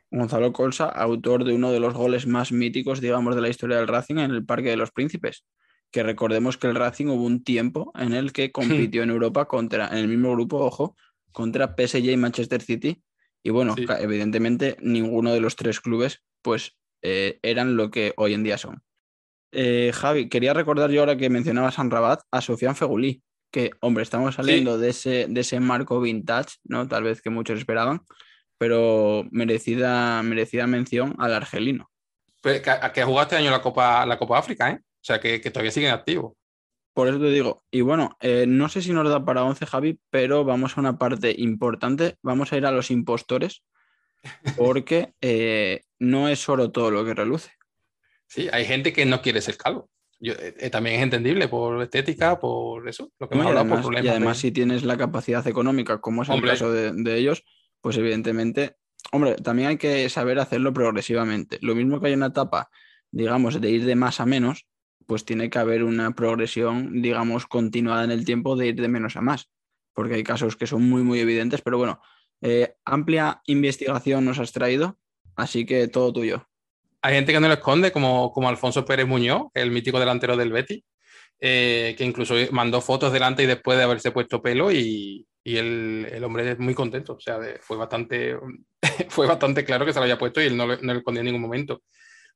[0.09, 3.87] Gonzalo Colsa, autor de uno de los goles más míticos, digamos, de la historia del
[3.87, 5.45] Racing en el Parque de los Príncipes.
[5.91, 9.89] Que recordemos que el Racing hubo un tiempo en el que compitió en Europa contra,
[9.89, 10.95] en el mismo grupo, ojo,
[11.31, 13.03] contra PSG y Manchester City,
[13.43, 18.43] y bueno, evidentemente ninguno de los tres clubes pues eh, eran lo que hoy en
[18.43, 18.81] día son.
[19.51, 24.03] Eh, Javi, quería recordar yo ahora que mencionabas San Rabat a Sofian Fegulí, que hombre,
[24.03, 26.87] estamos saliendo de, ese, de ese marco vintage, ¿no?
[26.87, 28.01] Tal vez que muchos esperaban,
[28.57, 31.89] pero merecida, merecida mención al argelino.
[32.41, 34.79] que, que jugaste este año la Copa, la Copa África, ¿eh?
[34.81, 36.33] O sea, que, que todavía siguen activos.
[36.97, 39.99] Por eso te digo, y bueno, eh, no sé si nos da para 11, Javi,
[40.09, 42.15] pero vamos a una parte importante.
[42.23, 43.61] Vamos a ir a los impostores,
[44.57, 47.51] porque eh, no es oro todo lo que reluce.
[48.25, 49.91] Sí, hay gente que no quiere ser calvo.
[50.21, 54.07] Eh, también es entendible por estética, por eso, lo que hemos hablado, además, por Y
[54.07, 57.43] además, si tienes la capacidad económica, como es el caso de, de ellos,
[57.79, 58.75] pues evidentemente,
[59.11, 61.59] hombre, también hay que saber hacerlo progresivamente.
[61.61, 62.71] Lo mismo que hay una etapa,
[63.11, 64.65] digamos, de ir de más a menos,
[65.07, 69.15] pues tiene que haber una progresión, digamos, continuada en el tiempo de ir de menos
[69.15, 69.49] a más,
[69.93, 72.01] porque hay casos que son muy, muy evidentes, pero bueno,
[72.41, 74.99] eh, amplia investigación nos has traído,
[75.35, 76.47] así que todo tuyo.
[77.01, 80.51] Hay gente que no lo esconde, como, como Alfonso Pérez Muñoz, el mítico delantero del
[80.51, 80.83] Betty,
[81.39, 86.51] eh, que incluso mandó fotos delante y después de haberse puesto pelo y, el, hombre
[86.51, 88.37] es muy contento, o sea, fue, bastante,
[89.09, 91.27] fue bastante claro que se lo había puesto y él no, no lo escondió en
[91.27, 91.83] ningún momento.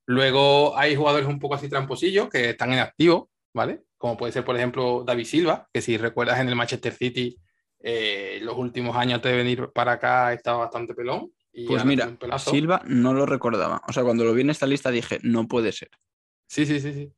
[0.06, 3.82] Luego hay jugadores un poco así tramposillos que están en activo, ¿vale?
[3.96, 7.38] Como puede ser, por ejemplo, David Silva, que si recuerdas en el Manchester City,
[7.80, 11.32] eh, los últimos años antes de venir para acá estaba bastante pelón.
[11.66, 13.82] pues mira, Silva no lo recordaba.
[13.88, 15.90] O sea, cuando lo vi en esta lista dije, no puede ser.
[16.46, 17.12] Sí, sí, sí, sí.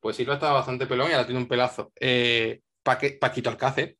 [0.00, 1.92] Pues Silva estaba bastante pelón y ahora tiene un pelazo.
[2.00, 3.96] Eh, Paquito Alcácer,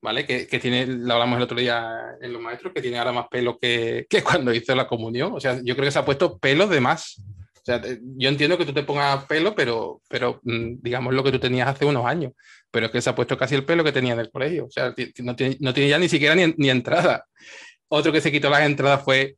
[0.00, 0.26] ¿vale?
[0.26, 3.28] Que, que, tiene, lo hablamos el otro día en los maestros, que tiene ahora más
[3.28, 5.32] pelo que, que, cuando hizo la comunión.
[5.32, 7.22] O sea, yo creo que se ha puesto pelo de más.
[7.62, 11.30] O sea, yo entiendo que tú te pongas pelo, pero, pero mm, digamos lo que
[11.30, 12.32] tú tenías hace unos años.
[12.72, 14.66] Pero es que se ha puesto casi el pelo que tenía en el colegio.
[14.66, 17.24] O sea, no tiene, no tiene ya ni siquiera ni, ni, entrada.
[17.88, 19.36] Otro que se quitó las entradas fue,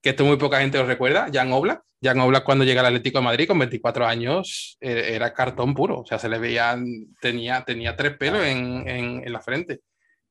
[0.00, 1.82] que esto muy poca gente lo recuerda, Jan Oblak.
[2.00, 6.00] Jan Oblak cuando llega al Atlético de Madrid con 24 años e, era cartón puro.
[6.00, 6.78] O sea, se le veía,
[7.20, 9.80] tenía, tenía tres pelos en, en, en la frente.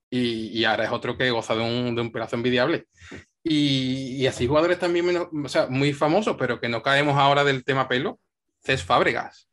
[0.09, 2.85] Y, y, ahora es otro que goza de un, de un pelazo envidiable.
[3.43, 7.63] Y, así jugadores también menos, o sea, muy famosos, pero que no caemos ahora del
[7.63, 8.19] tema pelo.
[8.63, 9.49] Cés Fábregas.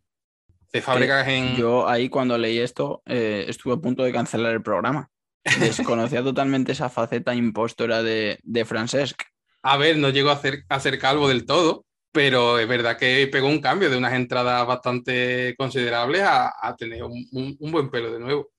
[0.70, 1.57] Cés Fábregas en.
[1.57, 5.11] Yo ahí cuando leí esto eh, estuve a punto de cancelar el programa.
[5.59, 9.22] Desconocía totalmente esa faceta impostora de, de Francesc.
[9.62, 13.28] A ver, no llegó a ser, a ser calvo del todo, pero es verdad que
[13.30, 18.12] pegó un cambio de unas entradas bastante considerables a, a tener un, un, buen pelo
[18.12, 18.51] de nuevo.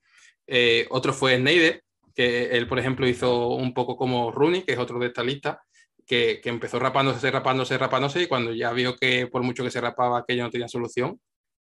[0.46, 1.82] Eh, otro fue Snyder,
[2.14, 5.62] que él, por ejemplo, hizo un poco como Rooney, que es otro de esta lista,
[6.06, 9.80] que, que, empezó rapándose, rapándose, rapándose, y cuando ya vio que por mucho que se
[9.80, 11.20] rapaba aquello no tenía solución,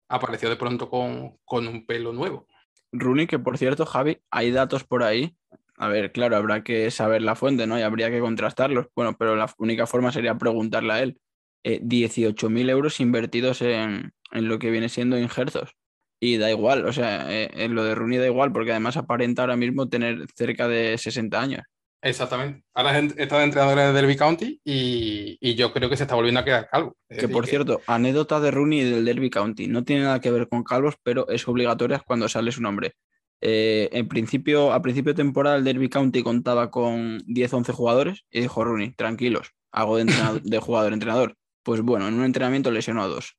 [0.08, 2.46] apareció de pronto con, con un pelo nuevo.
[2.92, 5.36] Rooney, que por cierto, Javi, hay datos por ahí.
[5.76, 7.78] A ver, claro, habrá que saber la fuente, ¿no?
[7.78, 8.88] Y habría que contrastarlos.
[8.94, 11.20] Bueno, pero la única forma sería preguntarle a él.
[11.62, 15.76] Eh, 18.000 euros invertidos en, en, lo que viene siendo injertos.
[16.20, 19.42] Y da igual, o sea, eh, en lo de Rooney da igual, porque además aparenta
[19.42, 21.62] ahora mismo tener cerca de 60 años.
[22.02, 22.62] Exactamente.
[22.74, 26.44] Ahora está de entrenador en Derby County y, yo creo que se está volviendo a
[26.44, 26.96] quedar calvo.
[27.08, 29.66] que por cierto, anécdota de Rooney del Derby County.
[29.66, 32.94] No tiene nada que ver con calvos, pero es obligatoria cuando sale su nombre.
[33.42, 38.40] Eh, en principio, a principio de temporada, el Derby County contaba con 10-11 jugadores y
[38.42, 40.04] dijo Rooney, tranquilos, hago de,
[40.42, 41.36] de jugador-entrenador.
[41.62, 43.36] Pues bueno, en un entrenamiento lesionó a dos.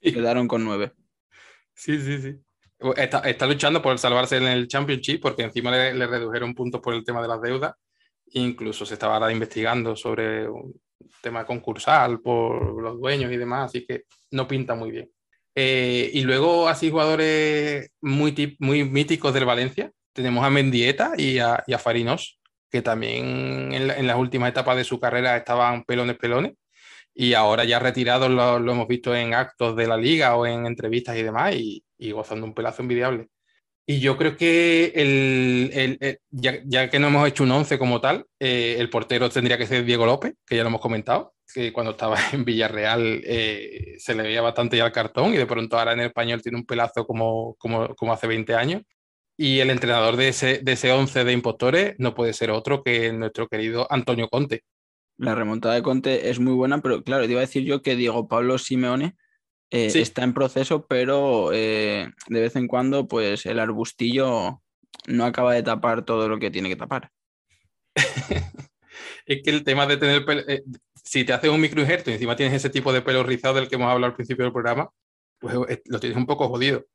[0.00, 0.92] Quedaron con nueve.
[1.80, 2.36] Sí, sí, sí.
[2.96, 7.22] Está, luchando por salvarse en el Championship porque encima le, redujeron puntos por el tema
[7.22, 7.74] de las deudas
[8.32, 10.78] Incluso se estaba investigando sobre un
[11.22, 15.10] tema concursal por los dueños y demás, así que no pinta muy bien.
[15.54, 19.90] Eh, y luego, así, jugadores muy, muy míticos del Valencia.
[20.12, 22.38] Tenemos a Mendieta y a, Farinos,
[22.70, 26.52] que también en, las últimas etapas de su carrera estaban pelones, pelones.
[27.20, 31.18] Y ahora ya retirados lo, hemos visto en actos de la liga o en entrevistas
[31.18, 33.28] y demás, y, y gozando un pelazo envidiable.
[33.84, 38.76] Y yo creo que el, ya, que no hemos hecho un 11 como tal, eh,
[38.78, 42.16] el portero tendría que ser Diego López, que ya lo hemos comentado, que cuando estaba
[42.32, 46.00] en Villarreal eh, se le veía bastante ya el cartón y de pronto ahora en
[46.00, 48.82] el español tiene un pelazo como, como, como hace 20 años.
[49.36, 53.12] Y el entrenador de ese, de ese 11 de impostores no puede ser otro que
[53.12, 54.62] nuestro querido Antonio Conte.
[55.20, 57.94] La remontada de Conte es muy buena, pero claro, te iba a decir yo que
[57.94, 59.16] Diego Pablo Simeone
[59.70, 64.62] eh, está en proceso, pero eh, de vez en cuando, pues el arbustillo
[65.08, 67.10] no acaba de tapar todo lo que tiene que tapar.
[69.26, 70.62] es que el tema de tener pelo, eh,
[70.94, 73.74] si te haces un microinjerto y encima tienes ese tipo de pelo rizado del que
[73.74, 74.88] hemos hablado al principio del programa,
[75.38, 75.54] pues
[75.84, 76.86] lo tienes un poco jodido.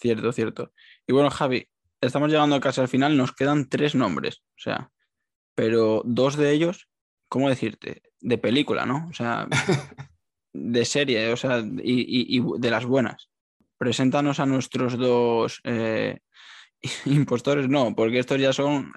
[0.00, 0.72] Cierto, cierto.
[1.06, 1.68] Y bueno, Javi,
[2.00, 4.90] estamos llegando casi al final, nos quedan tres nombres, o sea,
[5.54, 6.88] pero dos de ellos,
[7.28, 8.02] ¿cómo decirte?
[8.20, 9.06] De película, ¿no?
[9.10, 9.46] O sea,
[10.52, 13.28] de serie, o sea, y, de las buenas.
[13.76, 16.18] Preséntanos a nuestros dos eh,
[17.06, 18.92] impostores, no, porque estos ya son...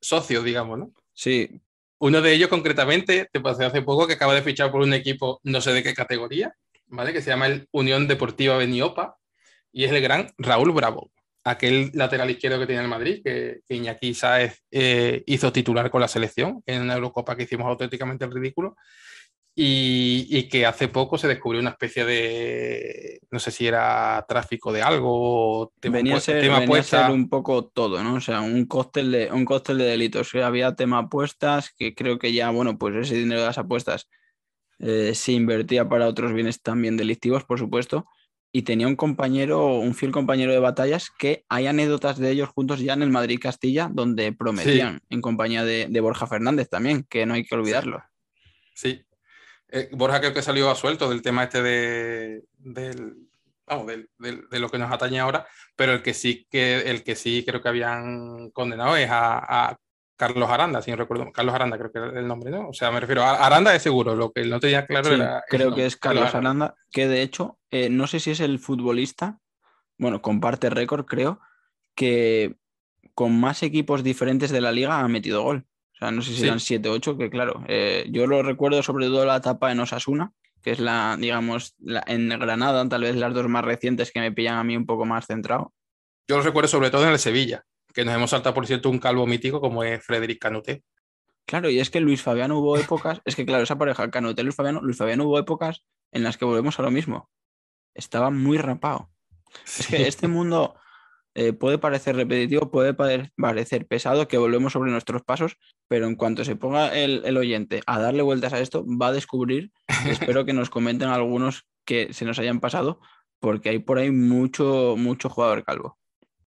[0.00, 0.92] Socios, digamos, ¿no?
[1.14, 1.60] Sí.
[1.98, 5.40] Uno de ellos, concretamente, te pasé hace poco que acaba de fichar por un equipo,
[5.44, 6.54] no sé de qué categoría,
[6.86, 7.12] ¿vale?
[7.12, 9.16] Que se llama el Unión Deportiva Beniopa
[9.72, 11.10] y es el gran Raúl Bravo,
[11.46, 16.08] aquel lateral izquierdo que tiene el Madrid, que, Iñaki Sáez eh, hizo titular con la
[16.08, 18.76] selección en una Eurocopa que hicimos auténticamente el ridículo
[19.54, 24.82] y, que hace poco se descubrió una especie de, no sé si era tráfico de
[24.82, 28.14] algo, tema, venía, a ser, venía un poco todo, ¿no?
[28.14, 30.34] O sea, un cóctel de, un cóctel de delitos.
[30.34, 34.08] Había tema apuestas, que creo que ya, bueno, pues ese dinero de las apuestas
[34.80, 38.06] eh, se invertía para otros bienes también delictivos, por supuesto.
[38.52, 42.80] Y tenía un compañero, un fiel compañero de batallas, que hay anécdotas de ellos juntos
[42.80, 47.34] ya en el Madrid-Castilla, donde prometían, en compañía de, de, Borja Fernández también, que no
[47.34, 48.02] hay que olvidarlo.
[48.74, 49.06] Sí,
[49.68, 52.94] eh, Borja creo que salió a suelto del tema este de, de,
[54.58, 57.68] lo que nos atañe ahora, pero el que sí que el que sí creo que
[57.68, 59.76] habían condenado es a,
[60.16, 62.68] Carlos Aranda, si no recuerdo, Carlos Aranda creo que era el nombre, ¿no?
[62.68, 65.44] O sea, me refiero a Aranda es seguro, lo que no tenía claro era...
[65.48, 69.38] Creo que es Carlos Aranda, que de hecho, eh, no sé si es el futbolista,
[69.98, 71.40] bueno, comparte récord, creo,
[71.94, 72.56] que
[73.14, 75.66] con más equipos diferentes de la liga ha metido gol.
[75.94, 78.82] O sea, no sé si eran 7 o 8, que claro, eh, yo lo recuerdo
[78.82, 81.74] sobre todo la etapa en Osasuna, que es la, digamos,
[82.06, 85.06] en Granada, tal vez las dos más recientes que me pillan a mí un poco
[85.06, 85.72] más centrado.
[86.28, 87.64] Yo lo recuerdo sobre todo en el Sevilla,
[87.96, 90.84] que nos hemos saltado, por cierto, un calvo mítico como es Frederic Canuté.
[91.46, 94.54] Claro, y es que Luis Fabiano hubo épocas, es que claro, esa pareja, Canuté, Luis
[94.54, 95.82] Fabiano, Luis Fabiano hubo épocas
[96.12, 97.30] en las que volvemos a lo mismo.
[97.94, 99.08] Estaba muy rapado.
[99.64, 100.74] Es que este mundo
[101.34, 105.56] eh, puede parecer repetitivo, puede parecer pesado, que volvemos sobre nuestros pasos,
[105.88, 109.72] pero en cuanto se ponga el, oyente a darle vueltas a esto, va a descubrir,
[110.06, 113.00] espero que nos comenten algunos que se nos hayan pasado,
[113.40, 115.96] porque hay por ahí mucho, mucho jugador calvo.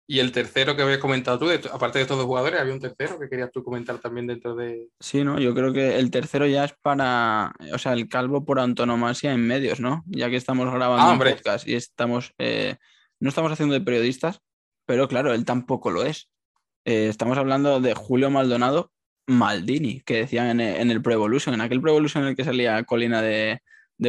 [0.07, 3.19] Y el tercero que habías comentado tú, aparte de estos dos jugadores, había un tercero
[3.19, 4.89] que querías tú comentar también dentro de.
[5.01, 8.61] Sí, no, yo creo que el tercero ya es para, o sea, el calvo por
[8.61, 10.05] antonomasia en medios, ¿no?
[10.07, 12.77] Ya que estamos grabando ah, un podcast y estamos, eh,
[13.19, 14.41] no estamos haciendo de periodistas,
[14.85, 16.29] pero claro, él tampoco lo es.
[16.85, 18.93] Eh, estamos hablando de Julio Maldonado
[19.27, 22.83] Maldini, que decían en, el Pro Evolution, en aquel Pro Evolution en el que salía
[22.85, 23.61] Colina de,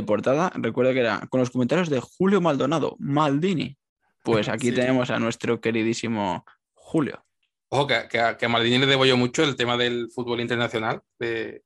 [0.06, 3.78] portada, recuerdo que era con los comentarios de Julio Maldonado Maldini.
[4.26, 7.23] Pues aquí tenemos a nuestro queridísimo Julio.
[7.69, 11.63] Ojo, que, que, a Maldini le debo yo mucho el tema del fútbol internacional, de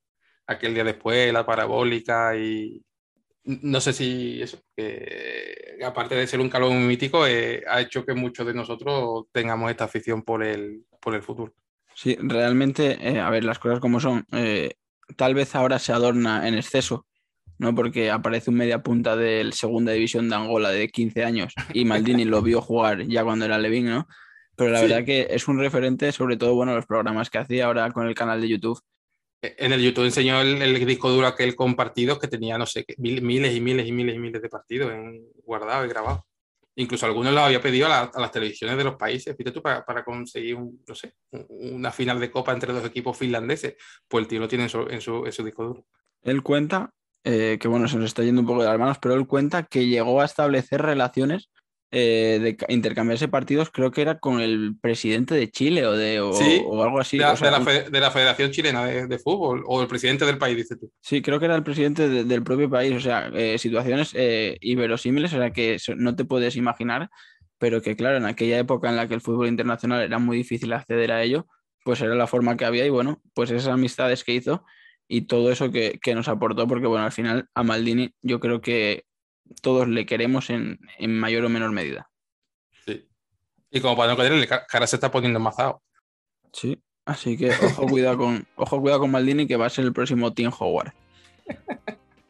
[0.47, 2.83] aquel día después, la parabólica y,
[3.43, 4.59] no sé si eso,
[5.85, 9.71] aparte de ser un calor muy mítico, eh, ha hecho que muchos de nosotros tengamos
[9.71, 11.53] esta afición por el, por el futuro.
[11.95, 14.75] Sí, realmente, eh, a ver, las cosas como son, eh,
[15.15, 17.05] tal vez ahora se adorna en exceso,
[17.59, 17.75] ¿no?
[17.75, 22.25] Porque aparece un media punta del segunda división de Angola de 15 años y Maldini
[22.25, 24.07] lo vio jugar ya cuando era Levin, ¿no?
[24.59, 27.89] pero la verdad que es un referente, sobre todo, bueno, los programas que hacía ahora
[27.91, 28.77] con el canal de YouTube.
[29.41, 33.55] E, en el YouTube enseñó el, disco duro aquel compartido que tenía, no sé, miles
[33.55, 36.23] y miles y miles y miles de partidos en, guardados y grabados.
[36.75, 40.03] Incluso algunos los había pedido a, las televisiones de los países, fíjate tú, para, para,
[40.03, 43.75] conseguir un, no sé, una final de copa entre dos equipos finlandeses.
[44.09, 45.85] Pues el tío lo tiene en su, en su, en su disco duro.
[46.21, 46.91] Él cuenta,
[47.23, 49.63] eh, que bueno, se nos está yendo un poco de las manos, pero él cuenta
[49.63, 51.49] que llegó a establecer relaciones
[51.91, 56.83] eh, de intercambiarse partidos, creo que era con el presidente de Chile o, de, o,
[56.83, 57.17] algo así.
[57.17, 60.91] De la, de, la Federación Chilena de, Fútbol o el presidente del país, dices tú.
[61.01, 65.33] Sí, creo que era el presidente del propio país, o sea, eh, situaciones eh, iberosímiles,
[65.33, 67.09] o sea, que no te puedes imaginar,
[67.57, 70.71] pero que claro, en aquella época en la que el fútbol internacional era muy difícil
[70.73, 71.47] acceder a ello,
[71.83, 74.63] pues era la forma que había y bueno, pues esas amistades que hizo
[75.11, 78.61] y todo eso que, que nos aportó, porque bueno, al final a Maldini yo creo
[78.61, 79.05] que
[79.61, 82.09] todos le queremos en, mayor o menor medida.
[82.85, 83.07] Sí.
[83.71, 85.81] Y como para no quererle, cara se está poniendo mazado.
[86.53, 89.93] Sí, así que ojo cuidado con, ojo cuidado con Maldini que va a ser el
[89.93, 90.93] próximo Team Howard.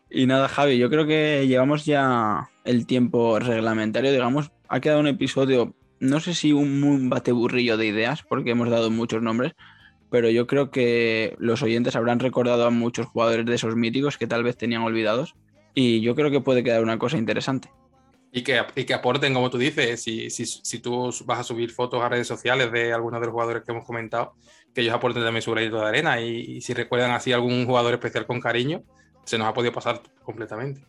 [0.10, 5.08] Y nada, Javi, yo creo que llevamos ya el tiempo reglamentario, digamos, ha quedado un
[5.08, 9.54] episodio, no sé si un, un bateburrillo de ideas, porque hemos dado muchos nombres,
[10.10, 14.28] pero yo creo que los oyentes habrán recordado a muchos jugadores de esos míticos que
[14.28, 15.36] tal vez tenían olvidados
[15.74, 17.70] y yo creo que puede quedar una cosa interesante.
[18.32, 21.72] Y que, y que aporten, como tú dices, si, si, si, tú vas a subir
[21.72, 24.36] fotos a redes sociales de algunos de los jugadores que hemos comentado,
[24.74, 28.28] que ellos aporten también su granito de arena y, si recuerdan así algún jugador especial
[28.28, 28.84] con cariño,
[29.26, 30.82] se nos ha podido pasar completamente.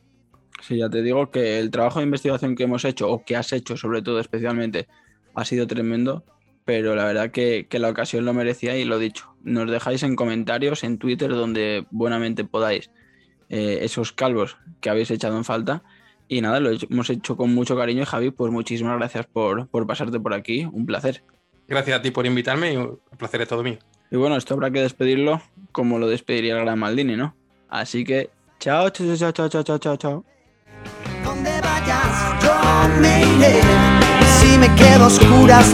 [0.61, 3.53] Sí, ya te digo que el trabajo de investigación que hemos hecho, o que has
[3.55, 4.87] hecho sobre todo especialmente,
[5.35, 6.25] ha sido tremendo,
[6.71, 9.35] pero la verdad que, que, la ocasión lo merecía y lo dicho.
[9.43, 12.93] Nos dejáis en comentarios, en Twitter, donde buenamente podáis
[13.49, 15.83] eh, esos calvos que habéis echado en falta.
[16.29, 19.85] Y nada, lo hemos hecho con mucho cariño y Javi, pues muchísimas gracias por, por
[19.89, 21.25] pasarte por aquí, un placer.
[21.66, 23.79] Gracias a ti por invitarme y un placer es todo mío.
[24.12, 25.43] Y bueno, esto habrá que despedirlo
[25.73, 27.35] como lo despediría el gran Maldini, ¿no?
[27.68, 30.25] Así que chao, chao, chao, chao, chao, chao, chao.
[31.25, 34.00] Donde vayas, yo me iré.
[34.51, 35.65] Si me quedo oscuras,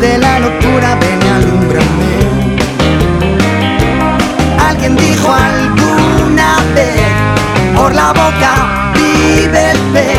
[0.00, 2.14] de la locura, ven alumbrame.
[4.58, 7.12] Alguien dijo alguna vez
[7.76, 10.16] por la boca vive el pez.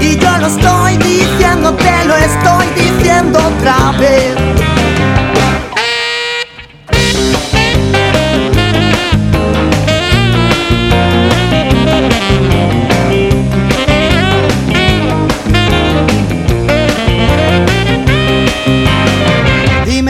[0.00, 4.79] Y yo lo estoy diciendo, te lo estoy diciendo otra vez.